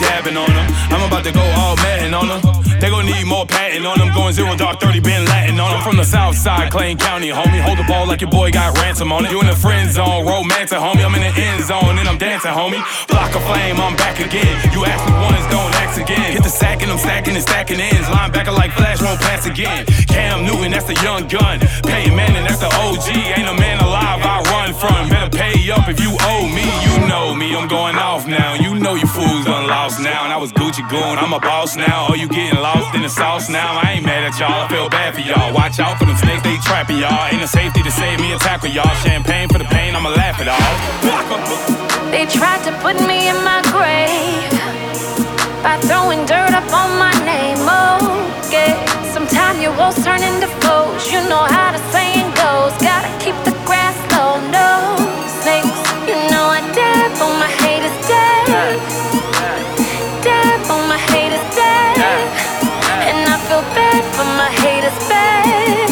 Dabbing 0.00 0.36
on 0.36 0.50
them, 0.50 0.66
I'm 0.90 1.06
about 1.06 1.24
to 1.24 1.32
go 1.32 1.40
all 1.40 1.76
Madden 1.76 2.14
on 2.14 2.28
them. 2.28 2.56
They 2.80 2.90
gon' 2.90 3.06
need 3.06 3.24
more 3.24 3.46
patting 3.46 3.86
on 3.86 3.98
them. 3.98 4.12
Going 4.12 4.34
zero 4.34 4.54
dark 4.54 4.80
30, 4.80 5.00
been 5.00 5.24
Latin 5.24 5.58
on 5.58 5.70
them. 5.72 5.82
From 5.82 5.96
the 5.96 6.04
south 6.04 6.36
side, 6.36 6.70
Clayton 6.70 6.98
County, 6.98 7.28
homie. 7.30 7.60
Hold 7.62 7.78
the 7.78 7.84
ball 7.84 8.06
like 8.06 8.20
your 8.20 8.30
boy 8.30 8.50
got 8.50 8.76
ransom 8.78 9.12
on 9.12 9.24
it. 9.24 9.30
You 9.30 9.40
in 9.40 9.46
the 9.46 9.56
friend 9.56 9.90
zone, 9.90 10.26
romantic, 10.26 10.78
homie. 10.78 11.04
I'm 11.04 11.14
in 11.14 11.22
the 11.22 11.32
end 11.32 11.64
zone 11.64 11.98
and 11.98 12.06
I'm 12.08 12.18
dancing, 12.18 12.52
homie. 12.52 12.82
Block 13.08 13.34
a 13.34 13.40
flame, 13.40 13.80
I'm 13.80 13.96
back 13.96 14.20
again. 14.20 14.54
You 14.72 14.84
ask 14.84 15.00
me 15.08 15.14
once, 15.24 15.46
don't 15.48 15.72
ask 15.80 16.00
again. 16.00 16.32
Hit 16.32 16.42
the 16.42 16.50
sack 16.50 16.82
and 16.82 16.92
I'm 16.92 16.98
stacking 16.98 17.34
and 17.34 17.42
stacking 17.42 17.80
ends. 17.80 18.08
Linebacker 18.08 18.54
like 18.54 18.72
Flash, 18.72 19.00
won't 19.00 19.20
pass 19.20 19.46
again. 19.46 19.86
Cam 20.16 20.48
Newton, 20.48 20.72
that's 20.72 20.88
the 20.88 20.96
young 21.04 21.28
gun. 21.28 21.60
Peyton 21.84 22.16
Manning, 22.16 22.48
that's 22.48 22.64
the 22.64 22.72
OG. 22.88 23.04
Ain't 23.36 23.44
a 23.44 23.56
man 23.60 23.76
alive 23.84 24.24
I 24.24 24.40
run 24.48 24.72
from. 24.72 25.12
Better 25.12 25.28
pay 25.28 25.68
up 25.68 25.92
if 25.92 26.00
you 26.00 26.16
owe 26.24 26.48
me. 26.48 26.64
You 26.88 27.04
know 27.04 27.34
me, 27.36 27.52
I'm 27.52 27.68
going 27.68 27.96
off 27.96 28.26
now. 28.26 28.54
You 28.54 28.80
know 28.80 28.94
you 28.94 29.06
fools 29.06 29.44
done 29.44 29.68
lost 29.68 30.00
now. 30.00 30.24
And 30.24 30.32
I 30.32 30.38
was 30.38 30.52
Gucci 30.52 30.80
goon, 30.88 31.20
I'm 31.20 31.34
a 31.34 31.38
boss 31.38 31.76
now. 31.76 32.08
Oh, 32.08 32.14
you 32.14 32.28
getting 32.28 32.58
lost 32.58 32.94
in 32.94 33.02
the 33.02 33.10
sauce 33.10 33.50
now? 33.50 33.76
I 33.76 34.00
ain't 34.00 34.06
mad 34.06 34.24
at 34.24 34.40
y'all, 34.40 34.64
I 34.64 34.68
feel 34.68 34.88
bad 34.88 35.12
for 35.12 35.20
y'all. 35.20 35.52
Watch 35.52 35.78
out 35.80 35.98
for 35.98 36.06
them 36.06 36.16
snakes, 36.16 36.42
they 36.42 36.56
trapping 36.64 36.96
y'all. 36.96 37.28
Ain't 37.28 37.40
no 37.40 37.46
safety 37.46 37.82
to 37.82 37.90
save 37.90 38.18
me, 38.18 38.32
attack 38.32 38.62
with 38.62 38.72
y'all. 38.72 38.96
Champagne 39.04 39.48
for 39.50 39.58
the 39.58 39.68
pain, 39.68 39.94
I'ma 39.94 40.08
laugh 40.16 40.40
it 40.40 40.48
all. 40.48 40.72
They 42.10 42.24
tried 42.24 42.64
to 42.64 42.72
put 42.80 42.96
me 43.06 43.28
in 43.28 43.36
my 43.44 43.60
grave 43.68 44.85
by 45.62 45.78
throwing 45.88 46.24
dirt 46.26 46.52
up 46.52 46.68
on 46.72 46.98
my 46.98 47.12
name. 47.24 47.58
Oh, 47.60 47.98
okay, 48.46 48.74
sometimes 49.12 49.60
your 49.60 49.74
woes 49.76 49.96
turn 50.04 50.22
into 50.22 50.48
foes. 50.62 51.10
You 51.12 51.20
know 51.28 51.44
how 51.44 51.72
the 51.72 51.82
saying 51.92 52.30
goes. 52.34 52.72
Gotta 52.82 53.10
keep 53.22 53.36
the 53.44 53.54
grass 53.64 53.96
low, 54.12 54.40
no 54.50 54.96
snakes. 55.42 55.80
You 56.08 56.16
know 56.30 56.46
I 56.58 56.60
dab 56.74 57.12
on 57.22 57.34
my 57.38 57.50
haters 57.62 57.98
dead. 58.08 58.80
Dab 60.22 60.70
on 60.70 60.88
my 60.88 60.98
haters 61.12 61.46
dead. 61.54 61.96
And 63.08 63.28
I 63.28 63.36
feel 63.48 63.64
bad 63.74 64.02
for 64.16 64.26
my 64.40 64.50
haters 64.62 64.98
bad. 65.08 65.88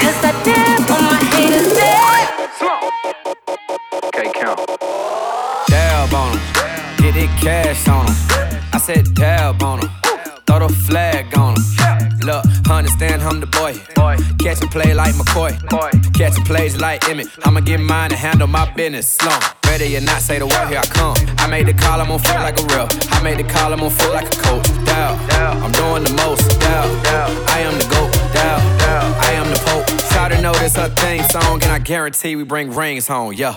Cause 0.00 0.18
I 0.24 0.32
dab 0.44 0.90
on 0.90 1.04
my 1.14 1.22
haters 1.34 1.68
dead. 1.74 2.28
Okay, 4.06 4.30
count. 4.40 4.60
Dab 5.68 6.14
on 6.14 6.32
'em. 6.32 6.40
Get 6.98 7.16
it 7.16 7.30
cash 7.40 7.88
on 7.88 8.06
'em. 8.06 8.51
Said 8.84 9.14
dab 9.14 9.62
on 9.62 9.78
'em. 9.78 9.90
Throw 10.44 10.66
the 10.66 10.74
flag 10.86 11.26
on 11.38 11.54
'em. 11.54 12.18
Look, 12.26 12.44
understand 12.68 13.22
I'm 13.22 13.38
the 13.38 13.46
boy. 13.46 13.74
Catch 14.42 14.60
a 14.62 14.66
play 14.66 14.92
like 14.92 15.14
McCoy. 15.14 15.52
Catch 16.18 16.36
a 16.38 16.40
plays 16.42 16.76
like 16.76 17.00
Emmitt. 17.02 17.28
I'ma 17.44 17.60
get 17.60 17.78
mine 17.78 18.10
and 18.10 18.20
handle 18.20 18.48
my 18.48 18.68
business 18.74 19.06
slow. 19.06 19.38
Ready 19.68 19.96
or 19.96 20.00
not, 20.00 20.20
say 20.20 20.40
the 20.40 20.46
word, 20.46 20.68
here 20.68 20.80
I 20.80 20.86
come. 20.86 21.14
I 21.38 21.46
made 21.46 21.68
the 21.68 21.74
call, 21.74 22.00
I'm 22.00 22.10
on 22.10 22.18
feel 22.18 22.40
like 22.40 22.58
a 22.58 22.64
real. 22.74 22.88
I 23.12 23.22
made 23.22 23.38
the 23.38 23.44
call, 23.44 23.72
I'm 23.72 23.82
on 23.82 23.90
feel 23.90 24.12
like 24.12 24.26
a 24.34 24.36
coach. 24.38 24.66
Down, 24.84 25.16
I'm 25.62 25.70
doing 25.70 26.02
the 26.02 26.14
most. 26.24 26.42
Down, 26.58 26.88
I 27.54 27.60
am 27.60 27.78
the 27.78 27.86
GOAT. 27.86 28.10
Down, 28.34 28.60
I 29.28 29.30
am 29.40 29.48
the 29.52 29.60
Pope. 29.66 29.86
Try 30.10 30.28
to 30.28 30.40
know 30.40 30.54
this 30.54 30.74
her 30.74 30.88
theme 30.88 31.24
song, 31.30 31.62
and 31.62 31.70
I 31.70 31.78
guarantee 31.78 32.34
we 32.34 32.42
bring 32.42 32.74
rings 32.74 33.06
home. 33.06 33.32
Yeah. 33.32 33.54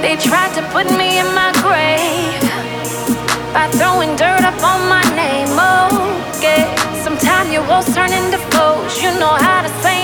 They 0.00 0.16
tried 0.16 0.54
to 0.54 0.62
put 0.72 0.86
me 0.90 1.18
in 1.18 1.28
my 1.34 1.52
grave 1.60 2.46
by 3.56 3.68
throwing 3.68 4.14
dirt 4.16 4.44
up 4.44 4.60
on 4.62 4.80
my 4.86 5.02
name. 5.16 5.48
Okay, 6.36 6.68
sometimes 7.02 7.50
your 7.50 7.64
woes 7.66 7.88
turn 7.94 8.12
into 8.12 8.36
foes. 8.52 9.02
You 9.02 9.10
know 9.18 9.34
how 9.46 9.62
to 9.62 9.70
saying 9.80 9.95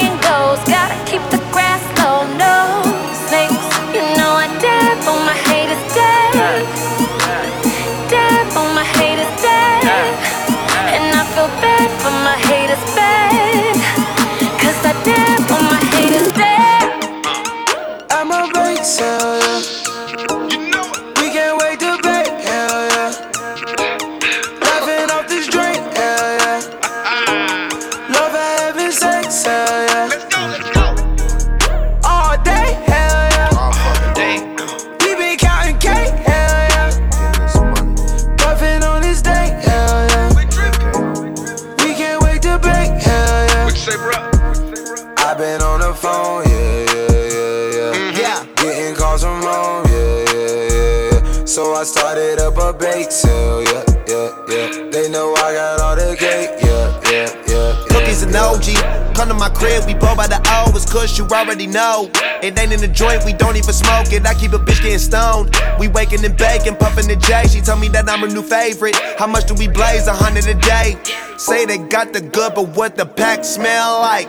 So 51.52 51.74
I 51.74 51.84
started 51.84 52.38
up 52.38 52.56
a 52.56 52.72
bake 52.72 53.12
sale, 53.12 53.62
yeah, 53.62 53.84
yeah, 54.08 54.32
yeah. 54.48 54.88
They 54.90 55.10
know 55.10 55.34
I 55.34 55.52
got 55.52 55.80
all 55.82 55.94
the 55.94 56.16
cake, 56.18 56.48
yeah, 56.64 56.98
yeah, 57.12 57.28
yeah. 57.46 57.84
Cookies 57.90 58.22
and 58.22 58.34
OG. 58.34 59.14
Come 59.14 59.28
to 59.28 59.34
my 59.34 59.50
crib, 59.50 59.84
we 59.84 59.92
blow 59.92 60.16
by 60.16 60.26
the 60.26 60.40
O. 60.48 60.72
It's 60.74 61.18
you 61.18 61.26
already 61.26 61.66
know. 61.66 62.08
It 62.42 62.58
ain't 62.58 62.72
in 62.72 62.80
the 62.80 62.88
joint, 62.88 63.26
we 63.26 63.34
don't 63.34 63.56
even 63.56 63.74
smoke 63.74 64.10
it. 64.14 64.24
I 64.24 64.32
keep 64.32 64.54
a 64.54 64.58
bitch 64.58 64.80
getting 64.80 64.98
stoned. 64.98 65.54
We 65.78 65.88
waking 65.88 66.24
and 66.24 66.34
baking, 66.38 66.76
puffing 66.76 67.06
the 67.06 67.16
J. 67.16 67.44
She 67.48 67.60
told 67.60 67.80
me 67.80 67.88
that 67.88 68.08
I'm 68.08 68.20
her 68.20 68.28
new 68.28 68.42
favorite. 68.42 68.96
How 69.18 69.26
much 69.26 69.44
do 69.44 69.52
we 69.52 69.68
blaze? 69.68 70.06
A 70.06 70.14
hundred 70.14 70.46
a 70.46 70.54
day. 70.54 70.96
Say 71.36 71.66
they 71.66 71.76
got 71.76 72.14
the 72.14 72.22
good, 72.22 72.54
but 72.54 72.68
what 72.68 72.96
the 72.96 73.04
pack 73.04 73.44
smell 73.44 74.00
like? 74.00 74.26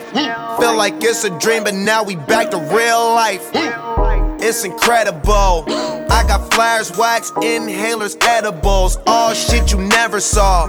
Feel 0.59 0.75
like 0.75 0.95
it's 0.99 1.23
a 1.23 1.39
dream, 1.39 1.63
but 1.63 1.73
now 1.73 2.03
we 2.03 2.17
back 2.17 2.51
to 2.51 2.57
real 2.57 3.15
life. 3.15 3.92
It's 4.45 4.65
incredible. 4.65 5.63
I 6.11 6.25
got 6.27 6.53
flares, 6.53 6.91
wax, 6.97 7.31
inhalers, 7.31 8.21
edibles. 8.27 8.97
All 9.07 9.33
shit 9.33 9.71
you 9.71 9.77
never 9.77 10.19
saw. 10.19 10.65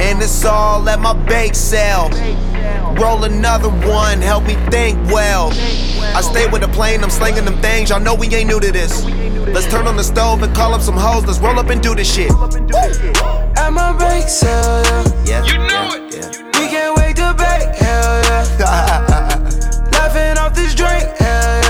And 0.00 0.22
it's 0.22 0.42
all 0.46 0.88
at 0.88 1.00
my 1.00 1.12
bake 1.12 1.54
sale. 1.54 2.08
Roll 2.94 3.24
another 3.24 3.68
one, 3.68 4.22
help 4.22 4.44
me 4.44 4.54
think 4.70 4.98
well. 5.12 5.50
I 6.16 6.22
stay 6.22 6.48
with 6.48 6.62
the 6.62 6.68
plane, 6.68 7.04
I'm 7.04 7.10
slinging 7.10 7.44
them 7.44 7.60
things. 7.60 7.90
Y'all 7.90 8.00
know 8.00 8.14
we 8.14 8.26
ain't 8.34 8.48
new 8.48 8.58
to 8.58 8.72
this. 8.72 9.04
Let's 9.04 9.66
turn 9.66 9.86
on 9.86 9.98
the 9.98 10.04
stove 10.04 10.42
and 10.42 10.54
call 10.54 10.72
up 10.72 10.80
some 10.80 10.96
hoes. 10.96 11.26
Let's 11.26 11.40
roll 11.40 11.58
up 11.58 11.68
and 11.68 11.82
do 11.82 11.94
this 11.94 12.10
shit. 12.10 12.30
At 12.30 13.70
my 13.70 13.92
bake 13.98 14.28
sale, 14.30 14.82
yeah. 15.26 15.44
Yeah. 15.44 15.44
You 15.44 15.58
know 15.58 15.92
it. 15.92 16.14
Yeah. 16.14 16.58
We 16.58 16.68
can't 16.68 16.96
wait 16.96 17.16
to 17.16 17.34
bake, 17.36 17.76
hell 17.76 18.22
yeah. 18.58 19.90
Laughing 19.92 20.38
off 20.38 20.54
this 20.54 20.74
drink, 20.74 21.04
hell 21.18 21.62
yeah. 21.64 21.69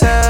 Having 0.00 0.21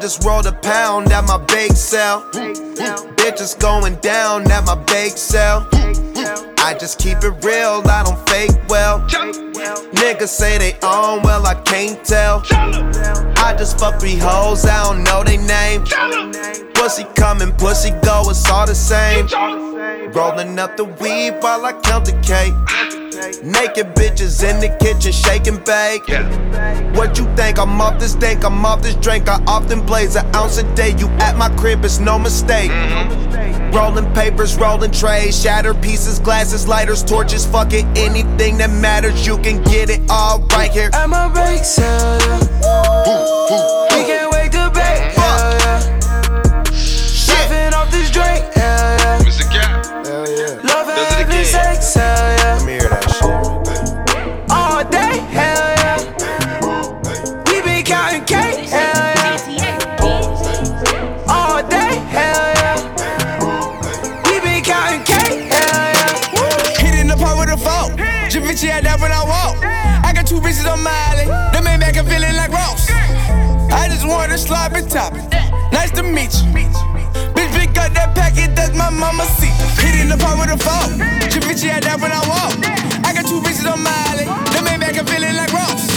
just 0.00 0.24
rolled 0.24 0.46
a 0.46 0.52
pound 0.52 1.12
at 1.12 1.24
my 1.24 1.36
bake 1.36 1.72
sale. 1.72 2.22
Bitches 2.32 3.58
going 3.58 3.96
down 3.96 4.50
at 4.50 4.64
my 4.64 4.74
bake 4.74 5.16
sale. 5.16 5.66
I 6.58 6.74
just 6.78 6.98
keep 6.98 7.18
it 7.18 7.44
real, 7.44 7.82
I 7.86 8.02
don't 8.04 8.28
fake 8.28 8.50
well. 8.68 9.00
Niggas 9.92 10.28
say 10.28 10.58
they 10.58 10.78
on, 10.80 11.22
well, 11.22 11.46
I 11.46 11.54
can't 11.62 12.02
tell. 12.04 12.42
I 12.50 13.54
just 13.58 13.78
fuck 13.78 14.00
three 14.00 14.16
hoes, 14.16 14.64
I 14.64 14.84
don't 14.84 15.04
know 15.04 15.22
they 15.22 15.36
name. 15.36 15.84
Pussy 16.74 17.04
coming, 17.14 17.52
pussy 17.52 17.90
go, 18.02 18.22
it's 18.30 18.48
all 18.48 18.66
the 18.66 18.74
same. 18.74 19.26
Rolling 20.12 20.58
up 20.58 20.76
the 20.76 20.84
weed 20.84 21.32
while 21.40 21.64
I 21.64 21.72
count 21.80 22.06
the 22.06 22.12
cake. 22.22 22.99
Naked 23.20 23.94
bitches 23.94 24.42
in 24.42 24.60
the 24.60 24.74
kitchen, 24.80 25.12
shaking 25.12 25.58
bake. 25.64 26.08
What 26.96 27.18
you 27.18 27.26
think? 27.36 27.58
I'm 27.58 27.78
off 27.80 27.98
this 27.98 28.14
dank, 28.14 28.44
I'm 28.44 28.64
off 28.64 28.80
this 28.80 28.94
drink. 28.94 29.28
I 29.28 29.42
often 29.46 29.84
blaze 29.84 30.16
an 30.16 30.24
ounce 30.34 30.56
a 30.56 30.74
day. 30.74 30.94
You 30.96 31.08
at 31.20 31.36
my 31.36 31.50
crib, 31.56 31.84
it's 31.84 31.98
no 31.98 32.18
mistake. 32.18 32.70
Mm-hmm. 32.70 33.76
Rolling 33.76 34.10
papers, 34.14 34.56
rolling 34.56 34.90
trays, 34.90 35.40
shattered 35.40 35.82
pieces, 35.82 36.18
glasses, 36.18 36.66
lighters, 36.66 37.04
torches, 37.04 37.44
fucking 37.44 37.86
anything 37.96 38.56
that 38.58 38.70
matters. 38.70 39.26
You 39.26 39.36
can 39.38 39.62
get 39.64 39.90
it 39.90 40.00
all 40.08 40.40
right 40.52 40.70
here. 40.70 40.90
I'm 40.94 41.12
a 41.12 41.30
break 41.32 41.64
soda. 41.64 42.40
water 74.20 74.36
slobbing 74.36 74.88
top. 74.90 75.14
Nice 75.72 75.90
to 75.92 76.02
meet 76.02 76.32
you. 76.36 76.52
Bitch, 77.32 77.52
pick 77.56 77.72
up 77.80 77.90
that 77.96 78.12
packet, 78.14 78.54
that's 78.54 78.76
my 78.76 78.90
mama 78.90 79.24
seat. 79.24 79.56
Hit 79.80 79.96
in 79.96 80.08
the 80.12 80.18
park 80.20 80.36
with 80.36 80.52
a 80.52 80.60
phone. 80.60 80.98
Your 81.32 81.40
bitch, 81.48 81.64
had 81.64 81.84
that 81.84 81.96
when 82.02 82.12
I 82.12 82.20
walk. 82.28 82.52
I 83.08 83.14
got 83.16 83.24
two 83.24 83.40
bitches 83.40 83.64
on 83.64 83.80
my 83.80 83.96
alley. 84.12 84.28
That 84.52 84.62
made 84.68 84.80
back, 84.80 84.98
I'm 85.00 85.06
feeling 85.08 85.36
like 85.40 85.52
Ross. 85.56 85.88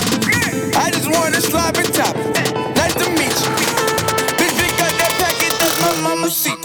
I 0.79 0.87
just 0.95 1.11
wanna 1.11 1.43
slobbing 1.43 1.91
top. 1.91 2.15
Nice 2.79 2.95
to 2.95 3.07
meet 3.19 3.35
you. 3.43 3.51
Bitch, 4.39 4.55
pick 4.55 4.75
up 4.79 4.93
that 5.01 5.13
packet, 5.19 5.51
that's 5.59 5.77
my 5.83 5.91
mama 6.07 6.29
seat. 6.29 6.62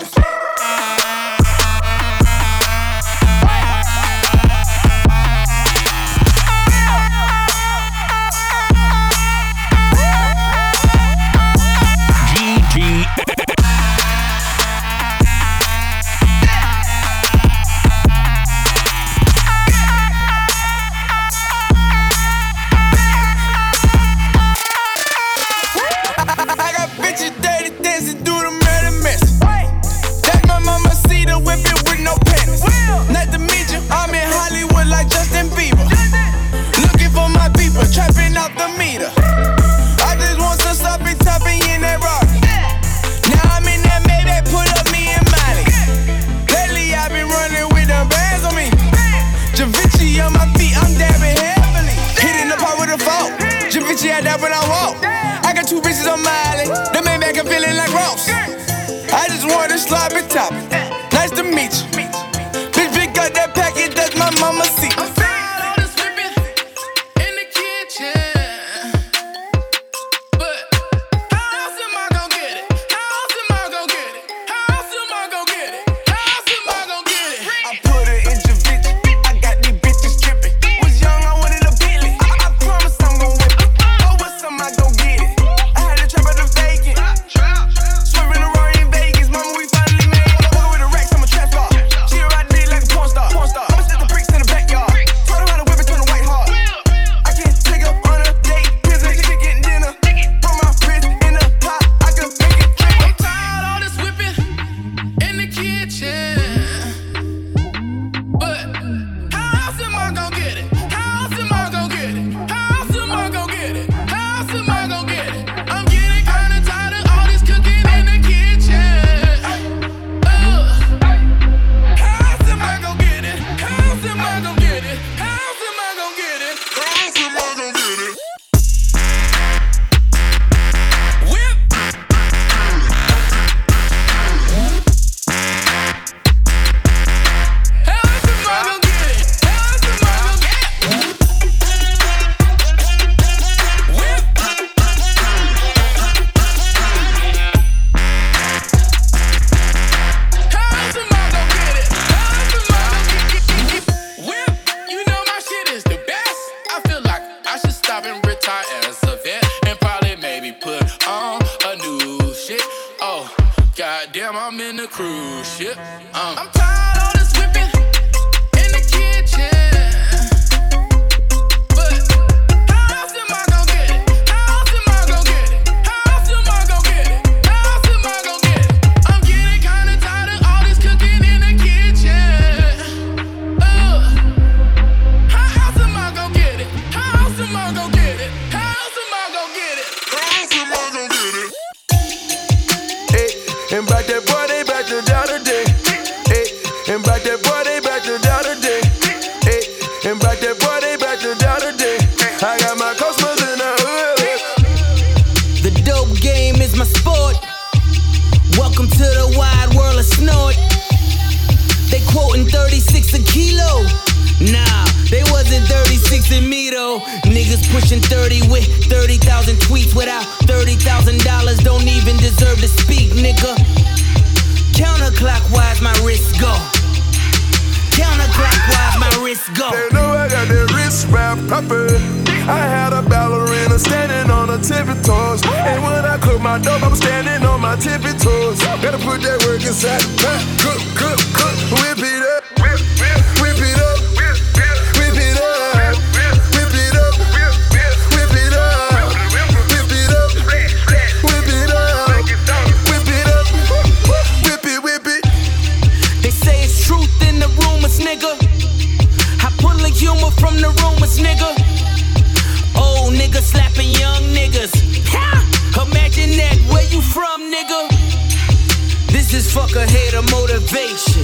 Is 269.38 269.54
fuck 269.54 269.70
a 269.76 269.86
hater 269.86 270.22
motivation. 270.34 271.22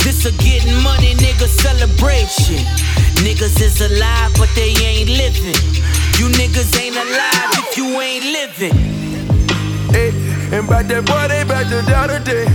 This 0.00 0.24
a 0.24 0.32
getting 0.40 0.78
money, 0.82 1.12
nigga 1.20 1.46
celebration. 1.46 2.64
Niggas 3.20 3.60
is 3.60 3.78
alive, 3.80 4.32
but 4.40 4.48
they 4.56 4.72
ain't 4.80 5.10
living. 5.10 5.60
You 6.16 6.32
niggas 6.40 6.72
ain't 6.80 6.96
alive 6.96 7.50
if 7.60 7.76
you 7.76 7.86
ain't 8.00 8.24
living. 8.38 8.76
Hey, 9.92 10.10
and 10.56 10.66
back 10.66 10.88
that 10.88 11.04
boy, 11.04 11.28
they 11.28 11.44
back 11.44 11.68
to 11.68 11.82
die 11.84 12.08
today. 12.16 12.48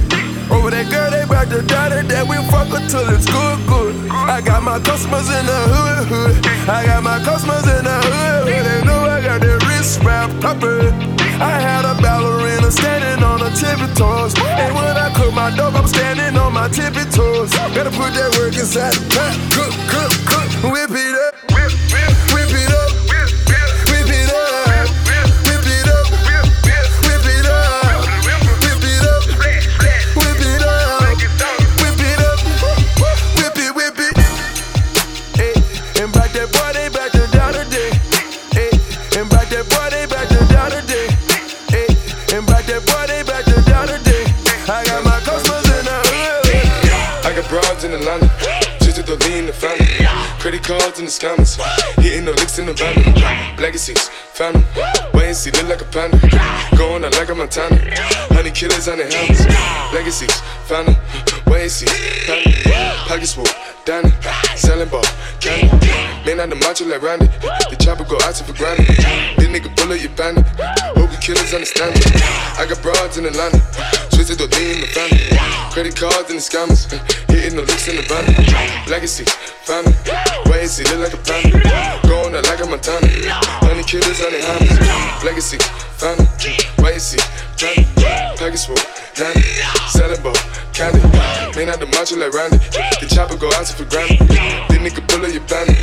Over 0.49 0.71
that 0.71 0.89
girl, 0.89 1.11
they 1.11 1.25
back 1.29 1.49
to 1.49 1.61
die 1.61 1.89
today. 2.01 2.23
We 2.23 2.37
fuck 2.49 2.69
her 2.73 2.81
till 2.89 3.07
it's 3.13 3.29
good, 3.29 3.59
good. 3.69 3.93
I 4.09 4.41
got 4.41 4.63
my 4.63 4.79
customers 4.79 5.29
in 5.29 5.45
the 5.45 5.59
hood, 5.73 6.07
hood. 6.09 6.35
I 6.67 6.85
got 6.85 7.03
my 7.03 7.19
customers 7.23 7.67
in 7.69 7.83
the 7.85 7.97
hood, 8.01 8.49
hood. 8.49 8.65
They 8.65 8.85
know 8.85 9.05
I 9.05 9.21
got 9.21 9.41
that 9.41 9.61
wrist 9.67 10.01
wrap 10.03 10.31
proper. 10.41 11.16
I 11.39 11.59
had 11.61 11.85
a 11.85 11.93
ballerina 12.01 12.71
standing 12.71 13.23
on 13.23 13.39
her 13.39 13.53
tippy 13.53 13.87
toes. 13.93 14.33
And 14.37 14.73
when 14.73 14.97
I 14.97 15.13
cook 15.13 15.33
my 15.33 15.55
dope, 15.55 15.75
I'm 15.75 15.87
standing 15.87 16.37
on 16.37 16.53
my 16.53 16.67
tippy 16.67 17.05
toes. 17.11 17.51
Gotta 17.75 17.91
put 17.91 18.13
that 18.17 18.35
work 18.37 18.55
inside 18.57 18.93
the 18.93 19.05
pot. 19.13 19.37
Cook, 19.53 19.73
cook, 19.87 20.11
cook. 20.25 20.71
Whip 20.73 20.91
it 20.91 21.13
up. 21.13 21.35
Whip 21.53 21.86
cards 50.67 50.99
in 50.99 51.05
the 51.05 51.11
scammers, 51.11 51.55
hitting 51.95 52.25
the 52.25 52.33
licks 52.33 52.59
in 52.59 52.65
the 52.65 52.73
van. 52.73 53.55
Legacies, 53.55 54.09
family, 54.09 54.65
see, 55.35 55.51
look 55.51 55.67
like 55.67 55.81
a 55.81 55.85
panda. 55.85 56.17
Going 56.77 57.03
out 57.03 57.13
like 57.17 57.29
a 57.29 57.35
Montana, 57.35 57.75
honey 58.31 58.51
killers 58.51 58.87
on 58.87 58.97
the 58.97 59.05
helmets. 59.05 59.43
Legacies, 59.93 60.29
and 60.69 61.71
see, 61.71 61.87
family. 62.27 62.57
Pockets 63.07 63.33
full, 63.33 63.47
Danny, 63.85 64.11
selling 64.55 64.89
ball, 64.89 65.03
candy. 65.39 65.87
Man 66.25 66.39
out 66.39 66.49
the 66.49 66.55
macho 66.55 66.85
like 66.85 67.01
Randy, 67.01 67.27
the 67.71 67.77
chopper 67.79 68.03
go 68.03 68.17
out 68.23 68.35
to 68.35 68.43
for 68.43 68.53
granted. 68.53 68.87
This 69.39 69.47
nigga 69.47 69.73
bullet, 69.75 70.01
you 70.03 70.09
bandit. 70.09 70.45
Hope 70.95 71.11
you 71.11 71.17
killers 71.19 71.53
understand 71.53 71.95
me. 71.95 72.01
I 72.59 72.67
got 72.67 72.81
broads 72.81 73.17
in 73.17 73.25
Atlanta, 73.25 73.59
twisted 74.11 74.39
lean 74.39 74.75
in 74.75 74.81
the 74.81 74.87
family. 74.91 75.23
Credit 75.71 75.95
cards 75.95 76.29
and 76.29 76.39
the 76.39 76.43
scammers, 76.43 76.87
hitting 77.31 77.55
the 77.55 77.63
licks 77.63 77.87
in 77.87 77.95
the 77.95 78.03
van. 78.07 78.27
Legacy, 78.87 79.25
family, 79.63 79.93
see, 80.67 80.83
look 80.91 81.07
like 81.07 81.15
a 81.15 81.21
panda. 81.23 81.59
Going 82.07 82.35
out 82.35 82.43
like 82.43 82.59
a 82.59 82.67
Montana, 82.67 83.07
honey 83.63 83.83
killers 83.83 84.19
on 84.19 84.31
the 84.31 84.39
hammers. 84.43 85.16
Legacy, 85.23 85.57
family, 85.97 86.25
see, 86.99 87.17
family. 87.57 87.87
Full, 88.65 88.75
Danny, 89.15 89.41
selling 89.89 90.21
ball, 90.21 90.33
candy. 90.73 90.99
Man 91.55 91.69
out 91.69 91.79
the 91.79 91.85
macho 91.87 92.15
like 92.17 92.33
Randy, 92.33 92.57
the 92.57 93.07
chopper 93.13 93.35
go 93.35 93.49
out 93.53 93.67
for 93.67 93.85
granted. 93.85 94.19
This 94.27 94.77
nigga 94.77 95.07
bullet, 95.07 95.33
you 95.33 95.41
bandit. 95.41 95.75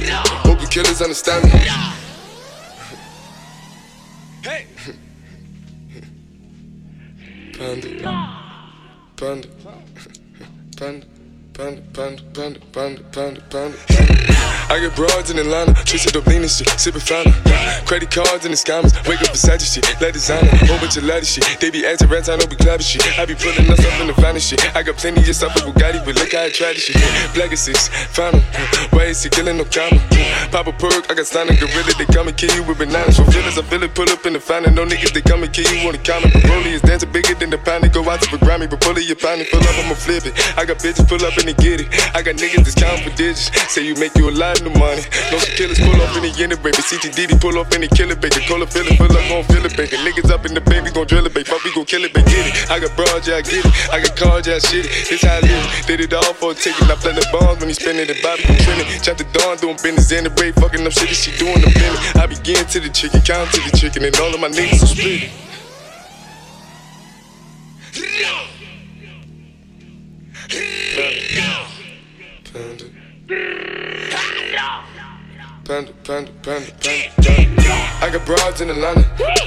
Hope 0.44 0.60
you 0.60 0.66
killers 0.68 1.02
understand 1.02 1.44
me. 1.44 1.50
Hey. 4.42 4.66
Panda. 7.58 7.88
Panda. 9.16 9.48
Panda. 10.76 11.13
Panda, 11.54 11.80
panda, 11.92 12.20
panda, 12.34 12.58
panda, 12.72 13.00
panda, 13.12 13.40
panda. 13.46 13.78
I 14.66 14.80
get 14.80 14.96
broads 14.96 15.30
in 15.30 15.38
Atlanta, 15.38 15.72
twisted 15.86 16.16
up 16.16 16.26
lean 16.26 16.42
and 16.42 16.50
shit, 16.50 16.66
sippin' 16.66 16.98
fountain. 16.98 17.30
Credit 17.86 18.10
cards 18.10 18.42
and 18.42 18.50
the 18.50 18.58
scammers, 18.58 18.90
wake 19.06 19.22
up 19.22 19.30
beside 19.30 19.62
your 19.62 19.70
shit, 19.70 19.86
let 20.00 20.14
designer, 20.14 20.50
whole 20.66 20.82
bunch 20.82 20.96
of 20.96 21.04
ladder 21.04 21.24
shit. 21.24 21.46
They 21.60 21.70
be 21.70 21.86
acting 21.86 22.08
rats, 22.10 22.28
I 22.28 22.34
know 22.34 22.46
we 22.50 22.56
clapping 22.56 22.82
shit. 22.82 23.06
I 23.14 23.24
be 23.24 23.38
pulling 23.38 23.70
us 23.70 23.78
up 23.78 24.00
in 24.00 24.08
the 24.08 24.14
finest 24.18 24.50
shit. 24.50 24.58
I 24.74 24.82
got 24.82 24.96
plenty 24.96 25.22
of 25.22 25.36
stuff 25.36 25.54
with 25.54 25.70
Bugatti, 25.70 26.02
but 26.02 26.16
look 26.18 26.32
how 26.32 26.42
I 26.42 26.50
tried 26.50 26.74
this 26.74 26.90
shit. 26.90 26.98
Black 27.38 27.52
is 27.52 27.60
six, 27.62 27.86
'em. 28.18 28.42
Why 28.90 29.14
is 29.14 29.22
he 29.22 29.30
killing 29.30 29.58
no 29.58 29.64
comma? 29.64 30.02
Pop 30.50 30.66
a 30.66 30.72
perk, 30.72 31.06
I 31.06 31.14
got 31.14 31.26
signed 31.26 31.50
a 31.50 31.54
gorilla, 31.54 31.94
they 31.94 32.06
come 32.10 32.26
and 32.26 32.36
kill 32.36 32.50
you 32.56 32.64
with 32.64 32.78
bananas. 32.78 33.14
For 33.14 33.30
feelings, 33.30 33.58
I 33.58 33.62
feel 33.62 33.82
it, 33.84 33.94
pull 33.94 34.10
up 34.10 34.26
in 34.26 34.32
the 34.32 34.40
fountain. 34.40 34.74
No 34.74 34.84
niggas, 34.84 35.12
they 35.14 35.22
come 35.22 35.44
and 35.44 35.52
kill 35.52 35.70
you 35.70 35.86
on 35.86 35.92
the 35.92 36.02
counter. 36.02 36.28
Broly 36.50 36.74
is 36.74 36.82
dancing 36.82 37.12
bigger 37.12 37.34
than 37.38 37.50
the 37.50 37.58
pound, 37.58 37.84
they 37.84 37.90
go 37.90 38.02
out 38.10 38.22
to 38.22 38.30
the 38.32 38.38
Grammy, 38.42 38.66
but 38.68 38.80
pull 38.80 38.96
it, 38.98 39.04
your 39.06 39.16
pound, 39.16 39.46
pull 39.52 39.60
up, 39.60 39.78
I'ma 39.78 39.94
flip 39.94 40.26
it. 40.26 40.34
I 40.58 40.64
got 40.64 40.78
bitches 40.78 41.06
pull 41.06 41.22
up 41.24 41.36
get 41.52 41.80
it. 41.80 41.88
I 42.16 42.22
got 42.22 42.36
niggas 42.36 42.64
that's 42.64 42.74
counting 42.74 43.04
for 43.04 43.14
digits. 43.16 43.52
Say 43.68 43.84
you 43.84 43.94
make 43.96 44.16
you 44.16 44.30
a 44.30 44.34
lot 44.34 44.60
of 44.60 44.72
money. 44.78 45.04
No 45.28 45.38
killers 45.58 45.78
pull 45.78 46.00
off 46.00 46.16
any 46.16 46.32
end 46.40 46.56
baby. 46.62 46.80
CTDD 46.80 47.40
pull 47.40 47.58
off 47.58 47.72
any 47.74 47.88
killer 47.88 48.16
baby. 48.16 48.40
Call 48.48 48.62
a 48.62 48.66
feel 48.66 48.84
like 48.88 49.28
gon' 49.28 49.44
feel 49.44 49.64
it, 49.64 49.76
baby. 49.76 49.96
Niggas 50.00 50.30
up 50.30 50.46
in 50.46 50.54
the 50.54 50.60
baby 50.60 50.90
gon' 50.90 51.06
drill 51.06 51.26
it, 51.26 51.34
baby. 51.34 51.44
Fuck, 51.44 51.64
we 51.64 51.72
gon' 51.74 51.84
kill 51.84 52.04
it, 52.04 52.14
baby. 52.14 52.30
Get 52.30 52.46
it. 52.48 52.70
I 52.70 52.80
got 52.80 52.96
broad, 52.96 53.26
yeah, 53.26 53.36
I 53.36 53.42
get 53.42 53.64
it. 53.64 53.72
I 53.92 54.00
got 54.00 54.16
cards, 54.16 54.46
yeah, 54.48 54.56
I 54.56 54.58
shit 54.58 54.86
it. 54.86 54.92
This 55.10 55.22
how 55.22 55.36
I 55.36 55.40
live. 55.40 55.86
Did 55.86 56.00
it 56.00 56.12
all 56.14 56.32
for 56.34 56.52
a 56.52 56.54
ticket. 56.54 56.88
I 56.88 56.96
play 56.96 57.12
the 57.12 57.26
bombs 57.28 57.60
when 57.60 57.68
he 57.68 57.74
spinning 57.74 58.06
the 58.06 58.16
Bobby 58.22 58.42
gon' 58.48 58.56
trend 58.64 58.80
it. 58.80 59.02
Chop 59.02 59.18
the 59.18 59.26
dawn, 59.36 59.58
doing 59.58 59.76
business 59.82 60.12
in 60.12 60.24
the 60.24 60.30
break. 60.30 60.54
Fucking 60.56 60.86
up 60.86 60.92
shit 60.92 61.12
she 61.12 61.36
doing 61.36 61.60
the 61.60 61.68
minute. 61.68 62.00
I 62.16 62.26
begin 62.26 62.64
to 62.64 62.80
the 62.80 62.88
chicken, 62.88 63.20
count 63.20 63.52
to 63.52 63.60
the 63.60 63.76
chicken, 63.76 64.04
and 64.04 64.16
all 64.16 64.32
of 64.32 64.40
my 64.40 64.48
niggas 64.48 64.82
are 64.82 64.92
split. 64.92 65.30
Panda. 67.94 68.53
Panda, 75.64 75.92
panda, 76.02 76.02
panda, 76.04 76.32
panda, 76.42 76.72
panda. 76.82 77.62
I 78.02 78.10
got 78.12 78.26
broads 78.26 78.60
in 78.60 78.68
Atlanta, 78.68 79.06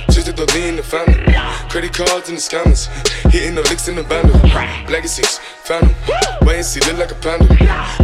just 0.09 0.25
to 0.35 0.45
lean 0.55 0.75
the 0.75 0.83
family. 0.83 1.23
Credit 1.69 1.93
cards 1.93 2.29
and 2.29 2.37
the 2.37 2.41
scammers, 2.41 2.87
hitting 3.31 3.53
the 3.53 3.61
licks 3.61 3.87
in 3.87 3.95
the 3.95 4.03
bundle. 4.03 4.35
Legacies, 4.89 5.39
found 5.67 5.83
'em. 5.83 5.95
Wait 6.47 6.57
and 6.57 6.65
see, 6.65 6.79
look 6.87 6.97
like 6.97 7.11
a 7.11 7.15
panda. 7.15 7.45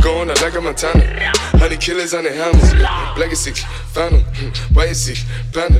Going 0.01 0.29
out 0.29 0.41
like 0.41 0.55
a 0.55 0.61
Montana. 0.61 1.31
Honey 1.61 1.77
killers 1.77 2.13
on 2.13 2.23
the 2.25 2.31
helmets. 2.31 2.73
Legacies, 3.17 3.63
found 3.93 4.15
'em. 4.15 4.23
Wait 4.75 4.87
and 4.87 4.97
see, 4.97 5.17
panda. 5.53 5.79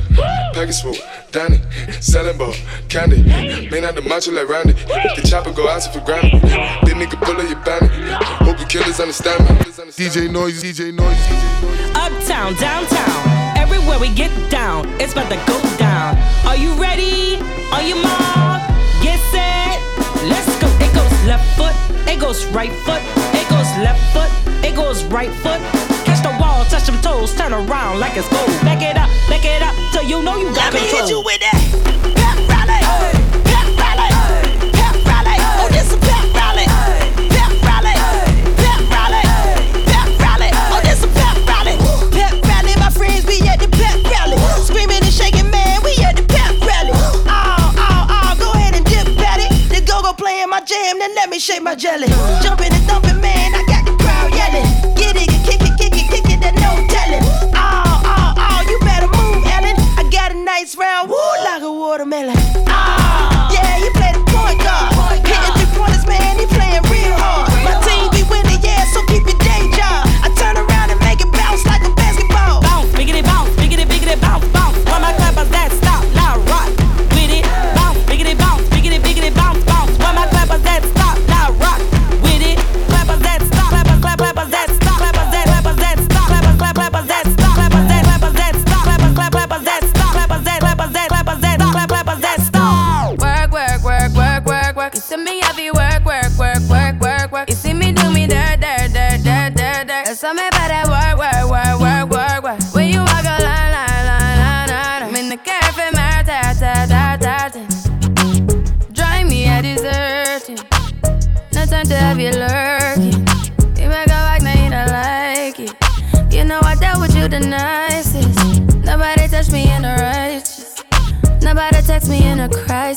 Package 0.54 0.80
full, 0.80 0.96
Danny. 1.30 1.60
Selling 2.00 2.38
ball, 2.38 2.54
candy. 2.88 3.22
Man 3.70 3.84
out 3.84 3.94
the 3.94 4.02
macho 4.02 4.32
like 4.32 4.48
Randy. 4.48 4.72
The 5.16 5.22
chopper 5.28 5.52
go 5.52 5.68
out 5.68 5.82
for 5.92 6.00
granted. 6.00 6.40
This 6.84 6.94
nigga 6.94 7.20
pull 7.20 7.36
up 7.38 7.48
your 7.48 7.60
bandit. 7.66 7.90
Hope 8.46 8.58
you 8.60 8.66
killers 8.66 8.98
understand 9.00 9.40
me. 9.44 9.56
DJ 9.92 10.28
Noise, 10.28 10.62
DJ 10.62 10.90
Noise, 10.90 11.20
DJ 11.28 11.42
Noise. 11.60 11.94
Uptown, 11.94 12.54
downtown, 12.54 13.56
everywhere 13.58 13.98
we 13.98 14.08
get 14.14 14.30
down, 14.50 14.88
it's 14.98 15.12
about 15.12 15.28
to 15.28 15.36
go 15.46 15.60
down. 15.76 16.16
Are 16.46 16.56
you 16.56 16.72
ready? 16.74 17.38
Are 17.72 17.82
you 17.82 17.96
mob? 17.96 18.62
Get 19.02 19.20
set, 19.30 19.78
let's 20.24 20.46
go. 20.46 20.53
It 20.53 20.53
goes 20.53 20.53
left 21.26 21.56
foot, 21.56 21.74
it 22.08 22.20
goes 22.20 22.44
right 22.46 22.72
foot, 22.84 23.02
it 23.34 23.48
goes 23.48 23.68
left 23.80 24.02
foot, 24.12 24.30
it 24.64 24.74
goes 24.74 25.04
right 25.04 25.32
foot. 25.42 25.60
Catch 26.04 26.22
the 26.22 26.36
wall, 26.40 26.64
touch 26.66 26.84
them 26.86 27.00
toes, 27.00 27.34
turn 27.34 27.52
around 27.52 28.00
like 28.00 28.16
it's 28.16 28.28
gold. 28.28 28.48
Back 28.62 28.82
it 28.82 28.96
up, 28.96 29.08
back 29.28 29.44
it 29.44 29.62
up, 29.62 29.74
till 29.92 30.02
you 30.02 30.22
know 30.22 30.36
you 30.36 30.46
got 30.54 30.72
Let 30.72 30.74
me 30.74 30.80
control. 30.80 31.00
hit 31.00 31.10
you 31.10 31.20
with 31.24 31.40
that. 31.40 32.13
Let 51.24 51.30
me 51.30 51.38
shake 51.38 51.62
my 51.62 51.74
jelly. 51.74 52.06
Jumping 52.42 52.70
and 52.70 52.84
thumping, 52.84 53.18
man. 53.18 53.54
I 53.54 53.64
got 53.64 53.86
the 53.86 53.96
crowd 53.96 54.30
yelling. 54.36 54.94
Get 54.94 55.16
it, 55.16 55.30
kick 55.48 55.62
it, 55.62 55.78
kick 55.78 55.96
it, 55.96 56.10
kick 56.10 56.30
it. 56.30 56.40
That 56.42 56.52
no 56.52 56.76
telling. 56.92 57.24
Oh, 57.56 58.02
oh, 58.04 58.34
oh. 58.36 58.60
You 58.68 58.78
better 58.80 59.08
move, 59.08 59.42
Ellen. 59.56 59.74
I 59.96 60.06
got 60.12 60.32
a 60.32 60.34
nice 60.34 60.76
round. 60.76 61.08
Woo, 61.08 61.16
like 61.42 61.62
a 61.62 61.72
watermelon. 61.72 62.43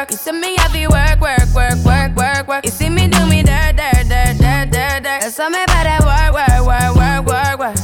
work. 0.00 0.10
You 0.10 0.16
see 0.16 0.32
me 0.32 0.56
happy 0.56 0.86
work, 0.86 1.20
work, 1.20 1.48
work, 1.54 1.78
work, 1.84 2.16
work, 2.16 2.48
work. 2.48 2.64
You 2.64 2.70
see 2.70 2.88
me 2.88 3.08
do 3.08 3.26
me 3.26 3.42
dirt, 3.42 3.76
dirt, 3.76 4.08
dirt, 4.08 4.36
dirt, 4.38 4.70
dirt, 4.72 5.02
dirt. 5.04 5.20
There's 5.20 5.34
something 5.34 5.62
about 5.62 5.84
that 5.88 6.00
work, 6.08 6.32
work, 6.38 6.60
work, 6.70 6.92
work, 7.00 7.22
work, 7.32 7.56
work. 7.62 7.76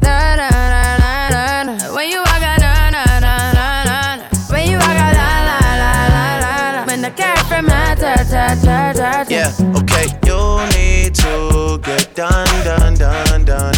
Da, 0.00 0.36
da, 0.40 0.48
da, 0.48 0.96
da, 1.02 1.28
da, 1.32 1.78
da. 1.78 1.94
When 1.94 2.10
you 2.10 2.18
walk 2.18 2.42
out, 2.42 2.60
da, 2.60 2.90
da, 2.90 3.04
da, 3.20 3.52
da, 3.56 3.82
da, 3.88 4.16
da. 4.16 4.52
When 4.52 4.68
you 4.68 4.76
walk 4.76 4.98
out, 5.04 5.14
la, 5.20 5.30
la, 5.48 5.58
la, 5.82 5.92
la, 6.14 6.26
la, 6.44 6.54
la. 6.76 6.84
When 6.86 7.00
the 7.00 7.10
cat 7.10 7.38
from 7.46 7.66
my 7.66 7.94
ta, 7.94 8.14
ta, 8.32 8.44
ta, 8.64 8.92
ta. 8.92 9.24
Yeah, 9.28 9.52
okay, 9.80 10.06
you 10.28 10.40
need 10.76 11.14
to 11.16 11.78
get 11.82 12.14
done, 12.14 12.48
done, 12.64 12.94
done, 12.94 13.44
done. 13.44 13.77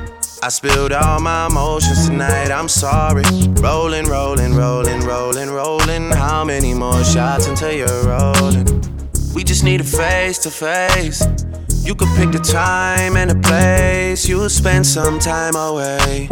I 0.43 0.49
spilled 0.49 0.91
all 0.91 1.19
my 1.19 1.45
emotions 1.45 2.07
tonight, 2.07 2.49
I'm 2.49 2.67
sorry. 2.67 3.21
Rolling, 3.61 4.05
rolling, 4.05 4.55
rolling, 4.55 5.01
rolling, 5.01 5.51
rolling. 5.51 6.11
How 6.11 6.43
many 6.43 6.73
more 6.73 7.03
shots 7.03 7.45
until 7.45 7.71
you're 7.71 8.03
rolling? 8.03 8.65
We 9.35 9.43
just 9.43 9.63
need 9.63 9.81
a 9.81 9.83
face 9.83 10.39
to 10.39 10.49
face. 10.49 11.21
You 11.83 11.93
could 11.93 12.07
pick 12.17 12.31
the 12.31 12.39
time 12.39 13.17
and 13.17 13.29
the 13.29 13.35
place. 13.47 14.27
You'll 14.27 14.49
spend 14.49 14.87
some 14.87 15.19
time 15.19 15.55
away. 15.55 16.27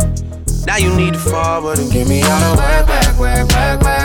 Now 0.65 0.77
you 0.77 0.91
need 0.95 1.13
to 1.13 1.19
forward 1.19 1.77
and 1.77 1.91
give 1.91 2.09
me 2.09 2.23
all 2.23 2.55
the 2.55 2.61
work, 2.61 2.87
work, 2.89 3.19
work, 3.19 3.47
work, 3.51 3.81
work, 3.81 3.98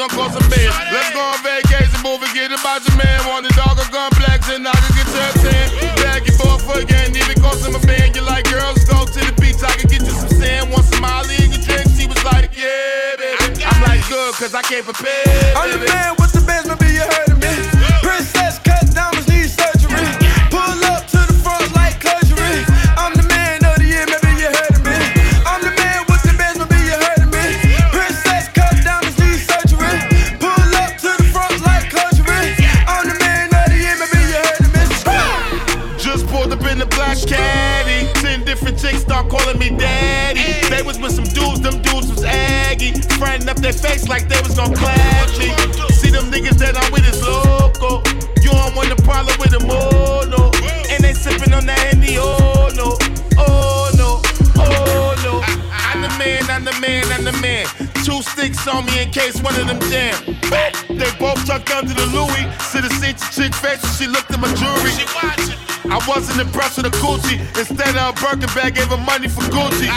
shorty 0.00 0.16
gon' 0.16 0.30
call 0.30 0.30
some. 0.30 0.48
Let's 0.50 1.10
go 1.12 1.20
on 1.20 1.42
vacation, 1.42 2.00
move 2.02 2.22
and 2.22 2.32
get 2.34 2.52
about 2.52 2.86
your 2.86 2.96
man. 2.96 3.20
Want 3.28 3.46
the 3.46 3.52
dog 3.54 3.78
or 3.78 3.88
gun 3.92 4.10
blacks, 4.16 4.48
and 4.48 4.66
I 4.66 4.72
can 4.72 4.92
get 4.96 5.06
to 5.06 5.20
a 5.20 5.32
tan. 5.44 5.68
Bag 5.96 6.26
your 6.26 6.36
boy 6.38 6.58
for 6.58 6.80
again, 6.80 7.14
even 7.16 7.40
cost 7.40 7.66
him 7.66 7.74
a 7.74 7.80
band. 7.86 8.16
You 8.16 8.22
like 8.22 8.44
girls, 8.50 8.84
go 8.84 9.04
to 9.04 9.20
the 9.20 9.34
beach, 9.40 9.62
I 9.62 9.72
can 9.76 9.88
get 9.88 10.02
you 10.02 10.12
some 10.12 10.28
sand. 10.28 10.70
Want 10.70 10.84
some 10.86 11.02
Molly 11.02 11.36
in 11.44 11.52
your 11.52 11.60
drinks? 11.60 11.96
He 11.98 12.06
was 12.06 12.22
like, 12.24 12.56
yeah, 12.56 13.16
baby. 13.16 13.64
I'm 13.64 13.82
like, 13.82 14.06
good, 14.08 14.34
cause 14.34 14.54
I 14.54 14.62
can't 14.62 14.84
prepare. 14.84 15.56
I'm 15.56 15.70
the 15.70 15.84
man 15.84 16.16
with 16.18 16.29
one 59.56 59.70
of 59.70 59.80
them. 59.90 60.14
They 60.88 61.10
both 61.18 61.44
tucked 61.46 61.70
under 61.70 61.94
the 61.94 62.06
Louis. 62.06 62.44
See 62.70 62.80
the 62.80 62.90
seen 63.00 63.16
your 63.18 63.30
chick 63.34 63.54
face 63.54 63.82
when 63.82 63.92
she 63.98 64.06
looked 64.06 64.30
at 64.30 64.40
my 64.40 64.52
jewelry. 64.54 64.90
She 64.90 65.06
watching. 65.14 65.58
I 65.90 65.98
wasn't 66.06 66.40
impressed 66.40 66.76
with 66.76 66.86
the 66.86 66.94
Gucci. 66.98 67.40
Instead 67.58 67.96
of 67.96 68.14
a 68.14 68.20
Birkin 68.20 68.50
bag, 68.54 68.74
gave 68.74 68.88
her 68.88 69.02
money 69.02 69.28
for 69.28 69.42
Gucci. 69.50 69.88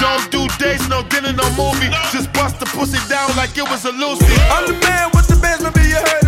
Don't 0.00 0.24
do 0.30 0.48
dates, 0.58 0.88
no 0.88 1.02
dinner, 1.08 1.32
no 1.32 1.44
movie. 1.52 1.90
Just 2.12 2.32
bust 2.32 2.58
the 2.60 2.66
pussy 2.66 2.98
down 3.08 3.28
like 3.36 3.56
it 3.56 3.68
was 3.68 3.84
a 3.84 3.92
Lucy. 3.92 4.24
I'm 4.48 4.66
the 4.66 4.78
man 4.80 5.10
with 5.12 5.28
the 5.28 5.36
bands, 5.36 5.62
maybe 5.64 5.88
you 5.88 6.00
heard 6.00 6.23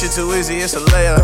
shit 0.00 0.12
too 0.12 0.32
easy, 0.34 0.56
it's 0.56 0.72
a 0.72 0.80
layup. 0.80 1.19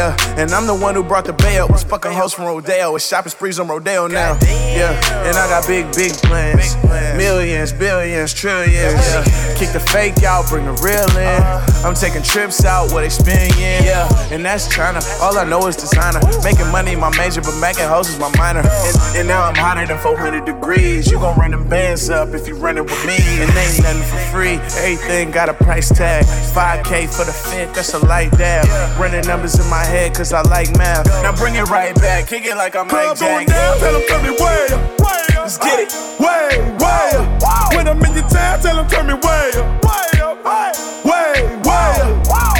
Yeah, 0.00 0.16
and 0.40 0.50
I'm 0.52 0.66
the 0.66 0.74
one 0.74 0.94
who 0.94 1.04
brought 1.04 1.26
the 1.26 1.34
bail. 1.34 1.68
Was 1.68 1.84
fucking 1.84 2.12
host 2.12 2.34
from 2.34 2.46
Rodeo. 2.46 2.96
It's 2.96 3.06
shopping 3.06 3.28
sprees 3.28 3.60
on 3.60 3.68
Rodeo 3.68 4.06
now. 4.06 4.38
Yeah, 4.40 4.96
and 5.28 5.36
I 5.36 5.46
got 5.50 5.66
big, 5.66 5.92
big 5.94 6.12
plans. 6.12 6.74
Millions, 7.18 7.70
billions, 7.74 8.32
trillions. 8.32 8.72
Yeah. 8.72 9.24
Kick 9.58 9.72
the 9.74 9.80
fake 9.80 10.22
out, 10.22 10.48
bring 10.48 10.64
the 10.64 10.72
real 10.80 11.04
in. 11.18 11.26
Uh-huh. 11.26 11.86
I'm 11.86 11.94
taking 11.94 12.22
trips 12.22 12.64
out 12.64 12.92
where 12.92 13.02
they 13.02 13.10
spin, 13.10 13.50
yeah. 13.58 13.84
yeah. 13.84 14.32
And 14.32 14.44
that's 14.44 14.74
China. 14.74 15.00
All 15.20 15.36
I 15.36 15.44
know 15.44 15.66
is 15.66 15.76
designer. 15.76 16.20
Making 16.42 16.70
money 16.72 16.96
my 16.96 17.14
major, 17.18 17.42
but 17.42 17.58
making 17.60 17.84
hoes 17.84 18.08
is 18.08 18.18
my 18.18 18.34
minor. 18.38 18.60
And, 18.60 18.96
and 19.16 19.28
now 19.28 19.42
I'm 19.42 19.54
hotter 19.54 19.86
than 19.86 19.98
400 19.98 20.46
degrees. 20.46 21.10
You 21.10 21.18
gon' 21.18 21.38
run 21.38 21.50
them 21.50 21.68
bands 21.68 22.08
up 22.08 22.30
if 22.30 22.48
you 22.48 22.54
running 22.54 22.84
with 22.84 23.06
me. 23.06 23.18
And 23.20 23.50
ain't 23.52 23.82
nothing 23.82 24.02
for 24.02 24.20
free. 24.32 24.56
Everything 24.80 25.30
got 25.30 25.50
a 25.50 25.54
price 25.54 25.90
tag. 25.90 26.24
5K 26.24 27.14
for 27.14 27.24
the 27.24 27.32
fit, 27.32 27.74
that's 27.74 27.92
a 27.92 27.98
light 28.06 28.30
dab. 28.32 28.64
Running 28.98 29.26
numbers 29.26 29.58
in 29.58 29.68
my 29.68 29.84
head, 29.90 30.14
cause 30.14 30.32
I 30.32 30.42
like 30.42 30.70
math. 30.78 31.06
Now 31.22 31.34
bring 31.36 31.56
it 31.56 31.68
right 31.68 31.94
back. 31.96 32.28
Kick 32.28 32.44
it 32.44 32.56
like 32.56 32.76
I'm 32.76 32.86
Mike 32.86 33.18
Jack. 33.18 33.46
down, 33.46 33.78
tell 33.78 33.92
them 33.92 34.02
turn 34.08 34.22
me 34.22 34.30
way 34.30 34.66
up. 34.70 35.00
Way 35.00 35.36
up. 35.36 35.42
Let's 35.42 35.58
get 35.58 35.78
it. 35.80 35.90
Way, 36.18 36.48
way 36.78 37.10
up. 37.18 37.74
When 37.74 37.88
I'm 37.88 38.02
in 38.02 38.14
your 38.14 38.28
town, 38.28 38.60
tell 38.60 38.76
them 38.76 38.88
turn 38.88 39.06
me 39.08 39.14
way 39.14 39.50
up. 39.56 39.84
Way 39.84 40.20
up. 40.20 40.44
Way, 40.44 41.56
way 41.64 41.92
up. 42.00 42.26
Way 42.26 42.59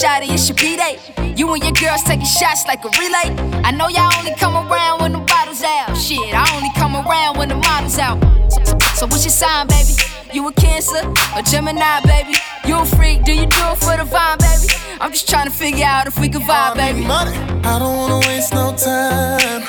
yo, 0.00 0.08
shawty, 0.08 0.32
it's 0.32 0.48
your 0.48 0.56
B-Day. 0.56 1.34
You 1.36 1.52
and 1.52 1.62
your 1.62 1.72
girls 1.72 2.02
taking 2.04 2.26
shots 2.26 2.66
like 2.66 2.84
a 2.84 2.90
relay. 2.98 3.34
I 3.64 3.70
know 3.70 3.88
y'all 3.88 4.12
only 4.18 4.34
come 4.34 4.54
around 4.54 5.00
when 5.00 5.12
the 5.12 5.18
bottles 5.18 5.62
out. 5.62 5.96
Shit, 5.96 6.34
I 6.34 6.44
only 6.56 6.70
come 6.76 6.96
around 6.96 7.38
when 7.38 7.48
the 7.48 7.56
model's 7.56 7.98
out. 7.98 8.20
So, 8.50 8.62
so, 8.94 9.06
what's 9.06 9.24
your 9.24 9.32
sign, 9.32 9.66
baby? 9.66 9.94
You 10.32 10.46
a 10.48 10.52
Cancer 10.52 11.06
or 11.34 11.42
Gemini, 11.42 12.00
baby? 12.04 12.34
You 12.66 12.80
a 12.80 12.84
freak? 12.84 13.24
Do 13.24 13.32
you 13.32 13.46
do 13.46 13.62
it 13.72 13.78
for 13.78 13.96
the 13.96 14.04
vibe, 14.04 14.38
baby? 14.38 14.72
I'm 15.00 15.12
just 15.12 15.28
trying 15.28 15.46
to 15.46 15.52
figure 15.52 15.84
out 15.84 16.06
if 16.06 16.18
we 16.18 16.28
can 16.28 16.42
vibe, 16.42 16.76
baby. 16.76 17.06
Money. 17.06 17.36
I 17.64 17.78
don't 17.78 17.96
wanna 17.96 18.20
waste 18.26 18.52
no 18.52 18.74
time. 18.76 19.62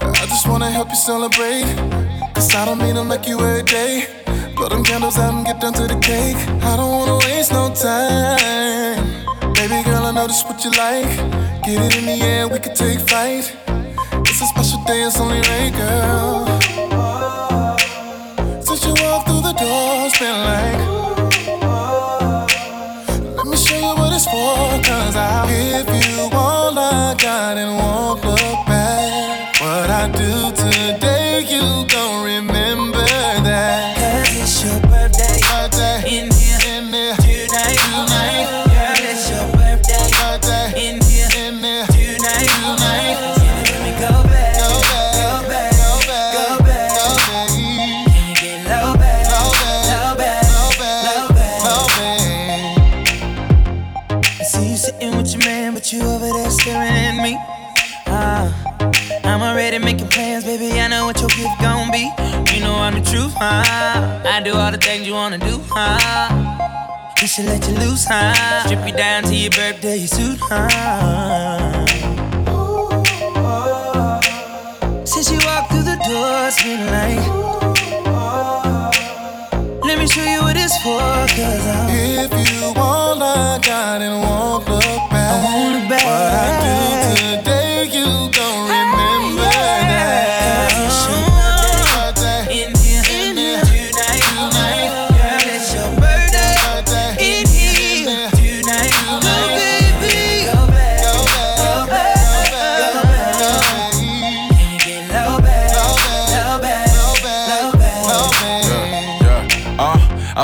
I 0.00 0.26
just 0.26 0.46
wanna 0.48 0.70
help 0.70 0.88
you 0.90 0.96
celebrate. 0.96 1.64
Cause 2.34 2.54
I 2.54 2.64
don't 2.64 2.78
mean 2.78 2.94
to 2.94 3.04
make 3.04 3.26
you 3.26 3.40
every 3.40 3.62
day. 3.62 4.06
Blow 4.54 4.68
them 4.68 4.84
candles 4.84 5.18
out 5.18 5.34
and 5.34 5.46
get 5.46 5.60
down 5.60 5.72
to 5.74 5.86
the 5.86 5.98
cake. 6.00 6.36
I 6.62 6.76
don't 6.76 6.90
wanna 6.90 7.18
waste 7.26 7.52
no 7.52 7.72
time. 7.74 8.97
Baby 9.58 9.82
girl, 9.82 10.06
I 10.06 10.12
know 10.12 10.28
this 10.28 10.44
what 10.44 10.64
you 10.64 10.70
like. 10.70 11.10
Get 11.66 11.82
it 11.82 11.96
in 11.98 12.06
the 12.06 12.24
air, 12.24 12.46
we 12.46 12.60
can 12.60 12.76
take 12.76 13.00
flight. 13.00 13.56
It's 14.22 14.40
a 14.40 14.46
special 14.46 14.84
day, 14.84 15.02
it's 15.02 15.18
only 15.18 15.40
right, 15.50 15.72
girl. 15.74 16.46
Since 18.62 18.84
you 18.86 18.94
walked 19.02 19.26
through 19.26 19.42
the 19.42 19.54
door, 19.58 20.06
it's 20.06 20.16
been 20.16 20.38
like. 20.46 20.78
Let 23.36 23.46
me 23.48 23.56
show 23.56 23.74
you 23.74 23.94
what 23.98 24.12
it's 24.12 24.26
for, 24.26 24.78
cause 24.86 25.16
I'll 25.16 25.48
give 25.48 25.88
you 25.88 25.97
wanna 65.30 65.44
do, 65.44 65.60
huh? 65.68 67.12
We 67.20 67.26
should 67.26 67.44
let 67.44 67.60
you 67.68 67.74
loose, 67.76 68.06
huh? 68.08 68.64
Strip 68.64 68.86
you 68.86 68.94
down 68.94 69.24
to 69.24 69.34
your 69.34 69.50
birthday 69.50 70.06
suit, 70.06 70.38
huh? 70.40 71.84
Since 75.04 75.30
you 75.30 75.38
walked 75.44 75.70
through 75.70 75.82
the 75.82 75.98
door, 76.08 76.48
it's 76.48 76.62
been 76.62 76.86
like. 76.96 77.20
Let 79.84 79.98
me 79.98 80.06
show 80.06 80.24
you 80.24 80.40
what 80.40 80.56
it's 80.56 80.78
for, 80.82 80.98
cause 81.36 81.66
I'm. 81.76 81.90
If 81.92 82.32
you 82.32 82.72
all 82.80 83.22
I 83.22 83.58
got 83.58 84.00
and 84.00 84.22
won't 84.22 84.66
look 84.66 85.10
back. 85.10 85.28
I 85.28 85.44
want 85.44 85.76
it 85.76 85.88
back. 85.90 86.04
What 86.08 86.32
I 86.32 86.48
do 86.64 86.76
today, 87.26 87.37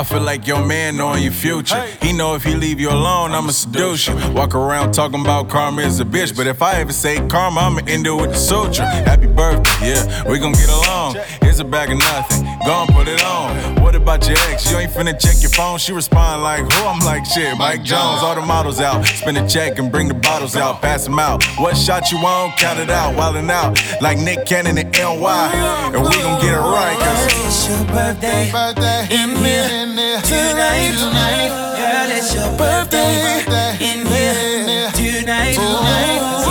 feel 0.05 0.21
like 0.21 0.47
your 0.47 0.65
man 0.65 0.97
knowing 0.97 1.23
your 1.23 1.31
future. 1.31 1.81
He 2.01 2.13
know 2.13 2.35
if 2.35 2.43
he 2.43 2.55
leave 2.55 2.79
you 2.79 2.89
alone, 2.89 3.31
I'ma 3.31 3.51
seduce 3.51 4.07
you. 4.07 4.15
Walk 4.31 4.55
around 4.55 4.93
talking 4.93 5.21
about 5.21 5.49
karma 5.49 5.81
is 5.81 5.99
a 5.99 6.05
bitch, 6.05 6.35
but 6.35 6.47
if 6.47 6.61
I 6.61 6.79
ever 6.79 6.93
say 6.93 7.15
karma, 7.27 7.61
I'ma 7.61 7.81
end 7.87 8.07
it 8.07 8.11
with 8.11 8.31
the 8.31 8.37
suture. 8.37 8.85
Happy 8.85 9.27
birthday, 9.27 9.71
yeah, 9.81 10.29
we 10.29 10.39
gon' 10.39 10.53
get 10.53 10.69
along. 10.69 11.15
Here's 11.55 11.61
a 11.65 11.71
bag 11.71 11.89
of 11.89 11.97
nothing, 11.99 12.43
go 12.65 12.83
and 12.83 12.89
put 12.89 13.07
it 13.07 13.23
on. 13.23 13.81
What 13.81 13.95
about 13.95 14.27
your 14.27 14.37
ex? 14.49 14.69
You 14.69 14.75
ain't 14.75 14.91
finna 14.91 15.17
check 15.17 15.41
your 15.41 15.51
phone. 15.51 15.77
She 15.77 15.93
respond 15.93 16.43
like, 16.43 16.59
who? 16.59 16.83
I'm 16.85 16.99
like, 17.05 17.25
shit, 17.25 17.57
Mike 17.57 17.81
Jones. 17.81 18.21
All 18.23 18.35
the 18.35 18.41
models 18.41 18.81
out, 18.81 19.05
spin 19.05 19.37
a 19.37 19.47
check 19.47 19.79
and 19.79 19.89
bring 19.89 20.09
the 20.09 20.15
bottles 20.15 20.57
out, 20.57 20.81
pass 20.81 21.05
them 21.05 21.17
out. 21.17 21.45
What 21.57 21.77
shot 21.77 22.11
you 22.11 22.17
on? 22.17 22.51
Count 22.57 22.81
it 22.81 22.89
out, 22.89 23.15
wildin' 23.15 23.49
out 23.49 23.79
like 24.01 24.17
Nick 24.17 24.45
Cannon 24.45 24.77
and 24.77 24.91
NY, 24.91 25.51
and 25.95 26.03
we 26.03 26.17
gon' 26.17 26.41
get 26.41 26.55
it 26.55 26.59
right, 26.59 26.99
cause. 26.99 27.25
It's 27.47 27.69
your 27.69 27.85
birthday, 27.87 28.51
Birthday. 28.51 29.03
in 29.11 29.29
here, 29.37 29.69
In 29.71 29.95
there. 29.95 30.19
tonight, 30.23 30.91
tonight, 30.91 31.47
girl, 31.79 32.17
it's 32.17 32.35
your 32.35 32.51
birthday, 32.57 33.39
in 33.79 34.05
here, 34.05 34.91
tonight, 34.91 35.53
tonight. 35.55 36.44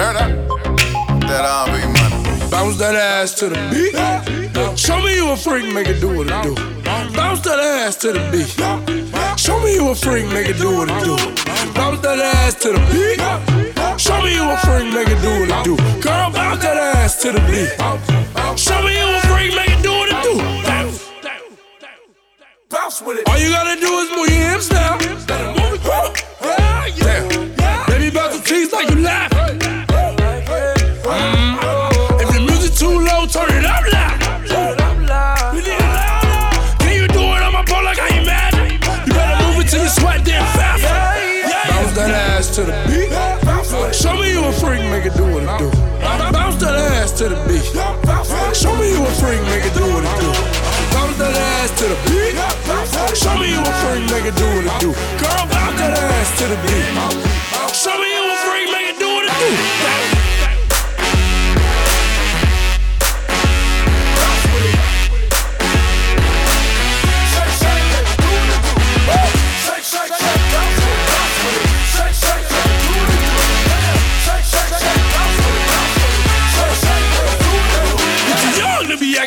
Turn 0.00 0.16
up. 0.16 0.32
That 1.28 1.44
money. 1.68 2.50
Bounce 2.50 2.78
that 2.78 2.96
ass 2.96 3.34
to 3.34 3.50
the 3.50 3.60
beat. 3.68 3.92
Show 4.78 4.98
me 5.02 5.14
you 5.14 5.28
a 5.28 5.36
freak, 5.36 5.66
nigga, 5.76 6.00
do 6.00 6.08
what 6.16 6.26
it 6.26 6.42
do. 6.42 6.54
Bounce 7.12 7.42
that 7.42 7.60
ass 7.60 7.96
to 7.96 8.12
the 8.12 8.20
beat. 8.32 8.48
Show 9.38 9.60
me 9.60 9.74
you 9.74 9.90
a 9.90 9.94
freak, 9.94 10.24
nigga, 10.32 10.56
do 10.56 10.72
what 10.72 10.88
it 10.88 11.04
do. 11.04 11.16
Bounce 11.74 12.00
that 12.00 12.18
ass 12.18 12.54
to 12.64 12.72
the 12.72 12.80
beat. 12.88 13.20
Show 14.00 14.22
me 14.22 14.32
you 14.36 14.48
a 14.48 14.56
freak, 14.64 14.88
nigga, 14.88 15.20
do 15.20 15.32
what 15.36 15.52
it 15.52 15.64
do. 15.68 15.76
Girl, 16.00 16.32
bounce 16.32 16.62
that 16.62 16.78
ass 16.96 17.20
to 17.20 17.32
the 17.32 17.40
beat. 17.44 17.68
Show 18.56 18.80
me 18.80 18.96
you 18.96 19.04
a 19.04 19.20
freak, 19.28 19.52
nigga, 19.52 19.82
do 19.82 19.92
what 20.00 20.08
it 20.08 20.16
do. 20.24 20.40
Bounce. 20.64 21.12
Bounce 22.70 23.02
with 23.02 23.18
it. 23.18 23.28
All 23.28 23.36
you 23.36 23.50
gotta 23.50 23.78
do 23.78 23.92
is 24.00 24.08
move 24.16 24.30
your 24.32 24.48
hips 24.48 24.70
now. 24.72 24.96
Baby, 27.86 28.08
bounce 28.08 28.40
the 28.40 28.42
teeth 28.42 28.72
like 28.72 28.88
you 28.88 29.02
laugh. 29.02 29.29
To 47.20 47.28
the 47.28 47.36
beat. 47.44 47.60
Show 48.56 48.74
me 48.76 48.88
you 48.88 49.04
a 49.04 49.10
freak, 49.20 49.42
make 49.42 49.66
it 49.66 49.74
do 49.74 49.84
what 49.92 50.04
it 50.08 50.20
do. 50.24 50.32
Bounce 50.96 51.18
that 51.18 51.36
ass 51.36 51.68
to 51.76 51.88
the 51.92 51.98
beat. 52.08 52.32
Show 53.14 53.36
me 53.36 53.52
you 53.52 53.60
a 53.60 53.72
freak, 53.84 54.08
make 54.08 54.24
it 54.24 54.36
do 54.40 54.46
what 54.48 54.64
it 54.64 54.80
do. 54.80 54.88
Girl, 55.20 55.44
bounce 55.52 55.76
that 55.76 56.00
ass 56.00 56.38
to 56.40 56.48
the 56.48 56.56
beat. 56.64 56.88
Show 57.76 57.92
me 58.00 58.08
you 58.08 58.24
a 58.24 58.36
freak, 58.48 58.72
make 58.72 58.88
it 58.88 58.98
do 58.98 59.04
what 59.04 59.28
it 59.28 59.36
do. 59.36 59.99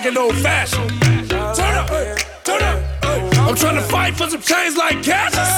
Be 0.04 0.10
acting 0.10 0.18
old 0.18 0.36
fashioned. 0.38 0.90
Turn 1.30 1.78
up, 1.78 1.88
turn 2.44 2.62
up. 2.62 2.80
I'm 3.04 3.56
trying 3.56 3.76
to 3.76 3.82
fight 3.82 4.16
for 4.16 4.30
some 4.30 4.42
change 4.42 4.78
like 4.78 5.02
Cassius. 5.04 5.50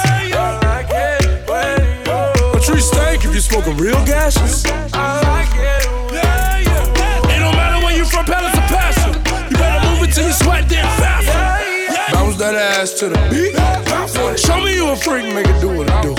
A 2.53 2.59
tree 2.59 2.81
stank 2.81 3.25
if 3.25 3.33
you 3.33 3.41
smoking 3.41 3.77
real 3.77 4.03
gases. 4.05 4.65
It 4.65 4.71
don't 7.39 7.55
matter 7.55 7.85
where 7.85 7.97
you 7.97 8.05
from, 8.05 8.25
Palace 8.25 8.55
or 8.57 8.67
Passion. 8.67 9.13
You 9.49 9.57
better 9.57 9.87
move 9.89 10.03
it 10.07 10.13
till 10.13 10.27
you 10.27 10.33
sweat. 10.33 10.65
Bounce 10.69 11.04
that 12.51 12.77
ass 12.77 12.93
to 12.93 13.09
the 13.09 13.17
beat. 13.31 13.55
Show 14.37 14.61
me 14.61 14.75
you 14.75 14.89
a 14.89 14.95
freak, 14.95 15.33
make 15.33 15.47
it 15.47 15.59
do 15.61 15.69
what 15.69 15.89
it 15.89 16.01
do. 16.03 16.13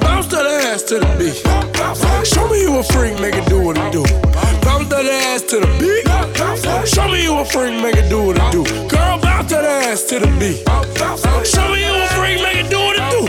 Bounce 0.00 0.26
that 0.28 0.46
ass 0.46 0.82
to 0.84 0.98
the 1.00 1.06
beat. 1.18 1.36
Show 2.26 2.48
me 2.48 2.60
you 2.60 2.78
a 2.78 2.82
freak, 2.82 3.18
make 3.20 3.34
it 3.34 3.48
do 3.48 3.60
what 3.62 3.78
it 3.78 3.92
do. 3.92 4.04
Bounce 4.60 4.88
that 4.90 5.06
ass 5.06 5.42
to 5.50 5.60
the 5.60 5.66
beat. 5.80 6.06
Show 6.86 7.08
me 7.08 7.22
you 7.22 7.38
a 7.38 7.44
freak, 7.44 7.80
make 7.82 7.96
it 7.96 8.08
do 8.10 8.26
what 8.26 8.36
it 8.36 8.52
do. 8.52 8.64
Girl, 8.88 9.18
bounce 9.20 9.50
that 9.52 9.64
ass 9.64 10.02
to 10.10 10.18
the 10.20 10.26
beat. 10.38 10.60
Show 11.46 11.68
me 11.72 11.80
you 11.86 11.94
a 11.94 12.06
freak, 12.08 12.42
make 12.42 12.58
it 12.64 12.70
do 12.70 12.78
what 12.78 12.96
it 13.00 13.10
do. 13.10 13.20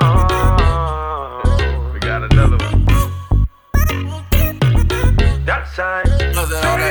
Oh, 0.00 1.90
we 1.92 1.98
got 2.00 2.22
another 2.32 2.56
one. 2.56 2.86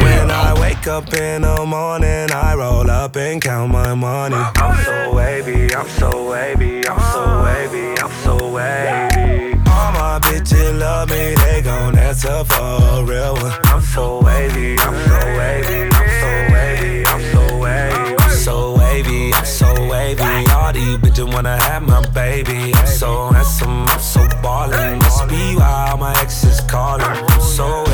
When 0.05 0.29
I 0.31 0.44
wake 0.85 0.93
up 0.93 1.13
in 1.13 1.41
the 1.41 1.65
morning, 1.65 2.31
I 2.31 2.53
roll 2.55 2.89
up 2.89 3.15
and 3.15 3.41
count 3.41 3.71
my 3.71 3.93
money. 3.95 4.35
I'm 4.35 4.83
so 4.83 5.13
wavy, 5.15 5.73
I'm 5.73 5.87
so 5.87 6.29
wavy, 6.29 6.87
I'm 6.87 6.99
so 7.11 7.43
wavy, 7.43 7.99
I'm 8.01 8.11
so 8.23 8.51
wavy. 8.51 9.53
All 9.67 9.91
my 9.93 10.19
bitches 10.21 10.79
love 10.79 11.09
me, 11.09 11.33
they 11.35 11.61
gon' 11.63 11.97
answer 11.97 12.43
for 12.45 12.61
a 12.61 13.03
real 13.03 13.33
one. 13.33 13.59
I'm 13.65 13.81
so 13.81 14.21
wavy, 14.21 14.77
I'm 14.79 14.95
so 15.07 15.19
wavy, 15.37 15.89
I'm 15.91 16.09
so 16.21 16.53
wavy, 16.53 17.05
I'm 17.05 17.21
so 17.33 17.57
wavy. 17.57 18.15
I'm 18.17 18.31
so 18.31 18.77
wavy, 18.77 19.33
I'm 19.33 19.45
so 19.45 19.89
wavy. 19.89 20.23
All 20.51 20.71
these 20.71 20.97
bitches 20.97 21.33
wanna 21.33 21.57
have 21.63 21.81
my 21.81 22.05
baby. 22.09 22.73
I'm 22.75 22.87
so 22.87 23.29
handsome, 23.29 23.87
I'm 23.87 23.99
so 23.99 24.27
ballin'. 24.43 24.99
Must 24.99 25.27
be 25.29 25.55
why 25.55 25.89
all 25.89 25.97
my 25.97 26.13
exes 26.21 26.61
callin'. 26.61 27.05
I'm 27.05 27.41
so 27.41 27.84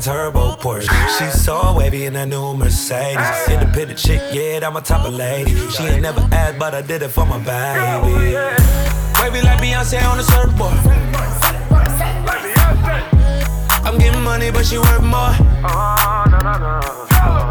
that 0.00 0.04
turbo 0.04 0.56
Porsche. 0.56 0.88
She's 1.18 1.44
so 1.44 1.74
wavy 1.76 2.06
in 2.06 2.14
that 2.14 2.28
new 2.28 2.54
Mercedes. 2.54 3.48
Independent 3.48 3.98
chick, 3.98 4.22
yeah, 4.32 4.66
I'm 4.66 4.76
a 4.76 4.80
top 4.80 5.06
of 5.06 5.14
lady. 5.14 5.54
She 5.70 5.84
ain't 5.84 6.02
never 6.02 6.20
asked, 6.32 6.58
but 6.58 6.74
I 6.74 6.82
did 6.82 7.02
it 7.02 7.08
for 7.08 7.26
my 7.26 7.38
baby. 7.38 8.34
Wavy 9.20 9.42
like 9.42 9.60
Beyonce 9.60 10.02
on 10.08 10.18
the 10.18 10.24
surfboard. 10.24 10.72
I'm 13.84 13.98
getting 13.98 14.22
money, 14.22 14.50
but 14.50 14.66
she 14.66 14.78
worth 14.78 15.02
more. 15.02 15.34
Uh-huh, 15.64 16.28
she 16.28 17.47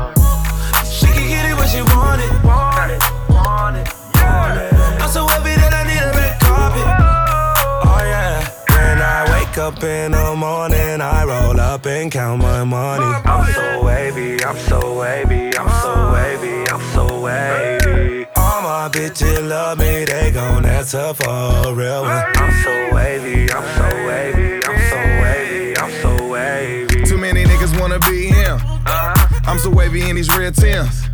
up 9.78 9.84
in 9.84 10.12
the 10.12 10.36
morning, 10.36 11.02
I 11.02 11.24
roll 11.24 11.60
up 11.60 11.86
and 11.86 12.12
count 12.12 12.42
my 12.42 12.64
money. 12.64 13.04
I'm 13.26 13.54
so 13.54 13.84
wavy, 13.84 14.44
I'm 14.44 14.58
so 14.58 15.00
wavy, 15.00 15.56
I'm 15.56 15.70
so 15.82 16.14
wavy, 16.14 16.70
I'm 16.72 16.82
so 16.94 17.22
wavy. 17.22 18.26
All 18.36 18.62
my 18.62 18.90
bitches 18.92 19.48
love 19.48 19.78
me, 19.78 20.06
they 20.06 20.32
gon' 20.32 20.66
answer 20.66 21.14
for 21.14 21.30
a 21.30 21.74
real 21.74 22.02
one. 22.02 22.24
I'm 22.36 22.64
so 22.64 22.96
wavy, 22.96 23.52
I'm 23.52 23.78
so 23.78 24.08
wavy, 24.08 24.66
I'm 24.66 24.80
so 24.90 24.98
wavy, 25.22 25.78
I'm 25.78 25.92
so 26.02 26.28
wavy. 26.28 27.04
Too 27.04 27.18
many 27.18 27.44
niggas 27.44 27.80
wanna 27.80 28.00
be 28.00 28.28
him. 28.28 28.60
I'm 28.88 29.60
so 29.60 29.70
wavy 29.70 30.10
in 30.10 30.16
these 30.16 30.36
red 30.36 30.56
Tims. 30.56 31.08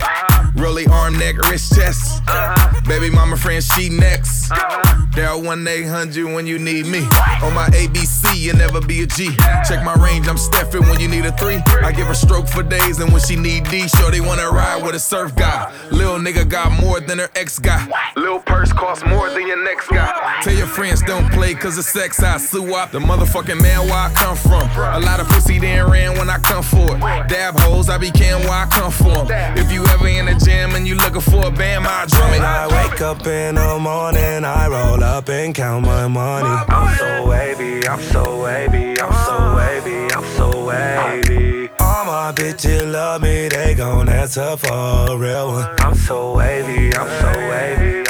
Really 0.55 0.85
arm, 0.87 1.17
neck, 1.17 1.37
wrist, 1.49 1.75
chest. 1.75 2.21
Uh-huh. 2.27 2.81
Baby 2.87 3.09
mama 3.09 3.37
friend, 3.37 3.63
she 3.63 3.89
next. 3.89 4.51
Uh-huh. 4.51 5.05
Dial 5.15 5.41
1 5.41 5.67
800 5.67 6.25
when 6.33 6.47
you 6.47 6.59
need 6.59 6.85
me. 6.85 6.99
On 7.41 7.53
my 7.53 7.67
ABC, 7.73 8.35
you 8.37 8.53
never 8.53 8.81
be 8.81 9.03
a 9.03 9.07
G. 9.07 9.29
Check 9.67 9.83
my 9.83 9.93
range, 9.95 10.27
I'm 10.27 10.37
Steffin 10.37 10.81
when 10.89 10.99
you 10.99 11.07
need 11.07 11.25
a 11.25 11.31
three. 11.33 11.57
I 11.83 11.91
give 11.91 12.07
her 12.07 12.13
stroke 12.13 12.47
for 12.47 12.63
days, 12.63 12.99
and 12.99 13.11
when 13.11 13.21
she 13.21 13.35
need 13.35 13.65
D, 13.69 13.87
sure 13.87 14.11
they 14.11 14.21
wanna 14.21 14.49
ride 14.49 14.83
with 14.83 14.95
a 14.95 14.99
surf 14.99 15.35
guy. 15.35 15.71
Lil 15.91 16.19
nigga 16.19 16.47
got 16.47 16.71
more 16.71 16.99
than 16.99 17.19
her 17.19 17.29
ex 17.35 17.59
guy. 17.59 17.87
Lil 18.15 18.39
purse 18.39 18.73
costs 18.73 19.05
more 19.05 19.29
than 19.29 19.47
your 19.47 19.63
next 19.63 19.87
guy. 19.89 20.39
Tell 20.41 20.53
your 20.53 20.67
friends 20.67 21.01
don't 21.03 21.31
play 21.31 21.53
cause 21.53 21.77
of 21.77 21.85
sex, 21.85 22.21
I 22.21 22.37
sue 22.37 22.75
up. 22.75 22.91
The 22.91 22.99
motherfucking 22.99 23.61
man 23.61 23.85
where 23.85 23.93
I 23.93 24.11
come 24.13 24.35
from. 24.35 24.69
A 24.77 24.99
lot 24.99 25.19
of 25.19 25.27
pussy 25.27 25.59
then 25.59 25.89
ran 25.89 26.17
when 26.17 26.29
I 26.29 26.37
come 26.39 26.63
for 26.63 26.95
it. 26.95 27.27
Dab 27.27 27.59
hoes, 27.59 27.89
I 27.89 27.97
be 27.97 28.11
can 28.11 28.39
where 28.41 28.51
I 28.51 28.67
come 28.67 28.91
from. 28.91 29.27
If 29.31 29.71
you 29.71 29.85
ever 29.87 30.07
in 30.07 30.25
the 30.25 30.42
gym 30.43 30.75
and 30.75 30.87
you 30.87 30.95
looking 30.95 31.21
for 31.21 31.47
a 31.47 31.51
band, 31.51 31.85
I 31.85 32.05
drum 32.05 32.33
it. 32.33 32.41
I 32.41 32.67
wake 32.67 33.01
up 33.01 33.25
in 33.25 33.55
the 33.55 33.79
morning, 33.79 34.45
I 34.45 34.67
roll 34.67 35.03
up 35.03 35.29
and 35.29 35.53
count 35.55 35.85
my 35.85 36.07
money. 36.07 36.47
I'm 36.69 36.97
so 36.97 37.27
wavy, 37.27 37.87
I'm 37.87 38.01
so 38.01 38.43
wavy, 38.43 38.99
I'm 38.99 39.13
so 39.25 39.55
wavy, 39.55 40.13
I'm 40.13 40.25
so 40.37 40.65
wavy. 40.65 41.69
All 41.79 42.05
my 42.05 42.31
bitches 42.33 42.91
love 42.91 43.21
me, 43.21 43.47
they 43.47 43.75
gon' 43.75 44.09
answer 44.09 44.55
for 44.57 44.73
a 44.73 45.17
real 45.17 45.47
one. 45.51 45.69
I'm 45.79 45.95
so 45.95 46.35
wavy, 46.37 46.95
I'm 46.95 47.09
so 47.21 47.31
wavy, 47.49 48.02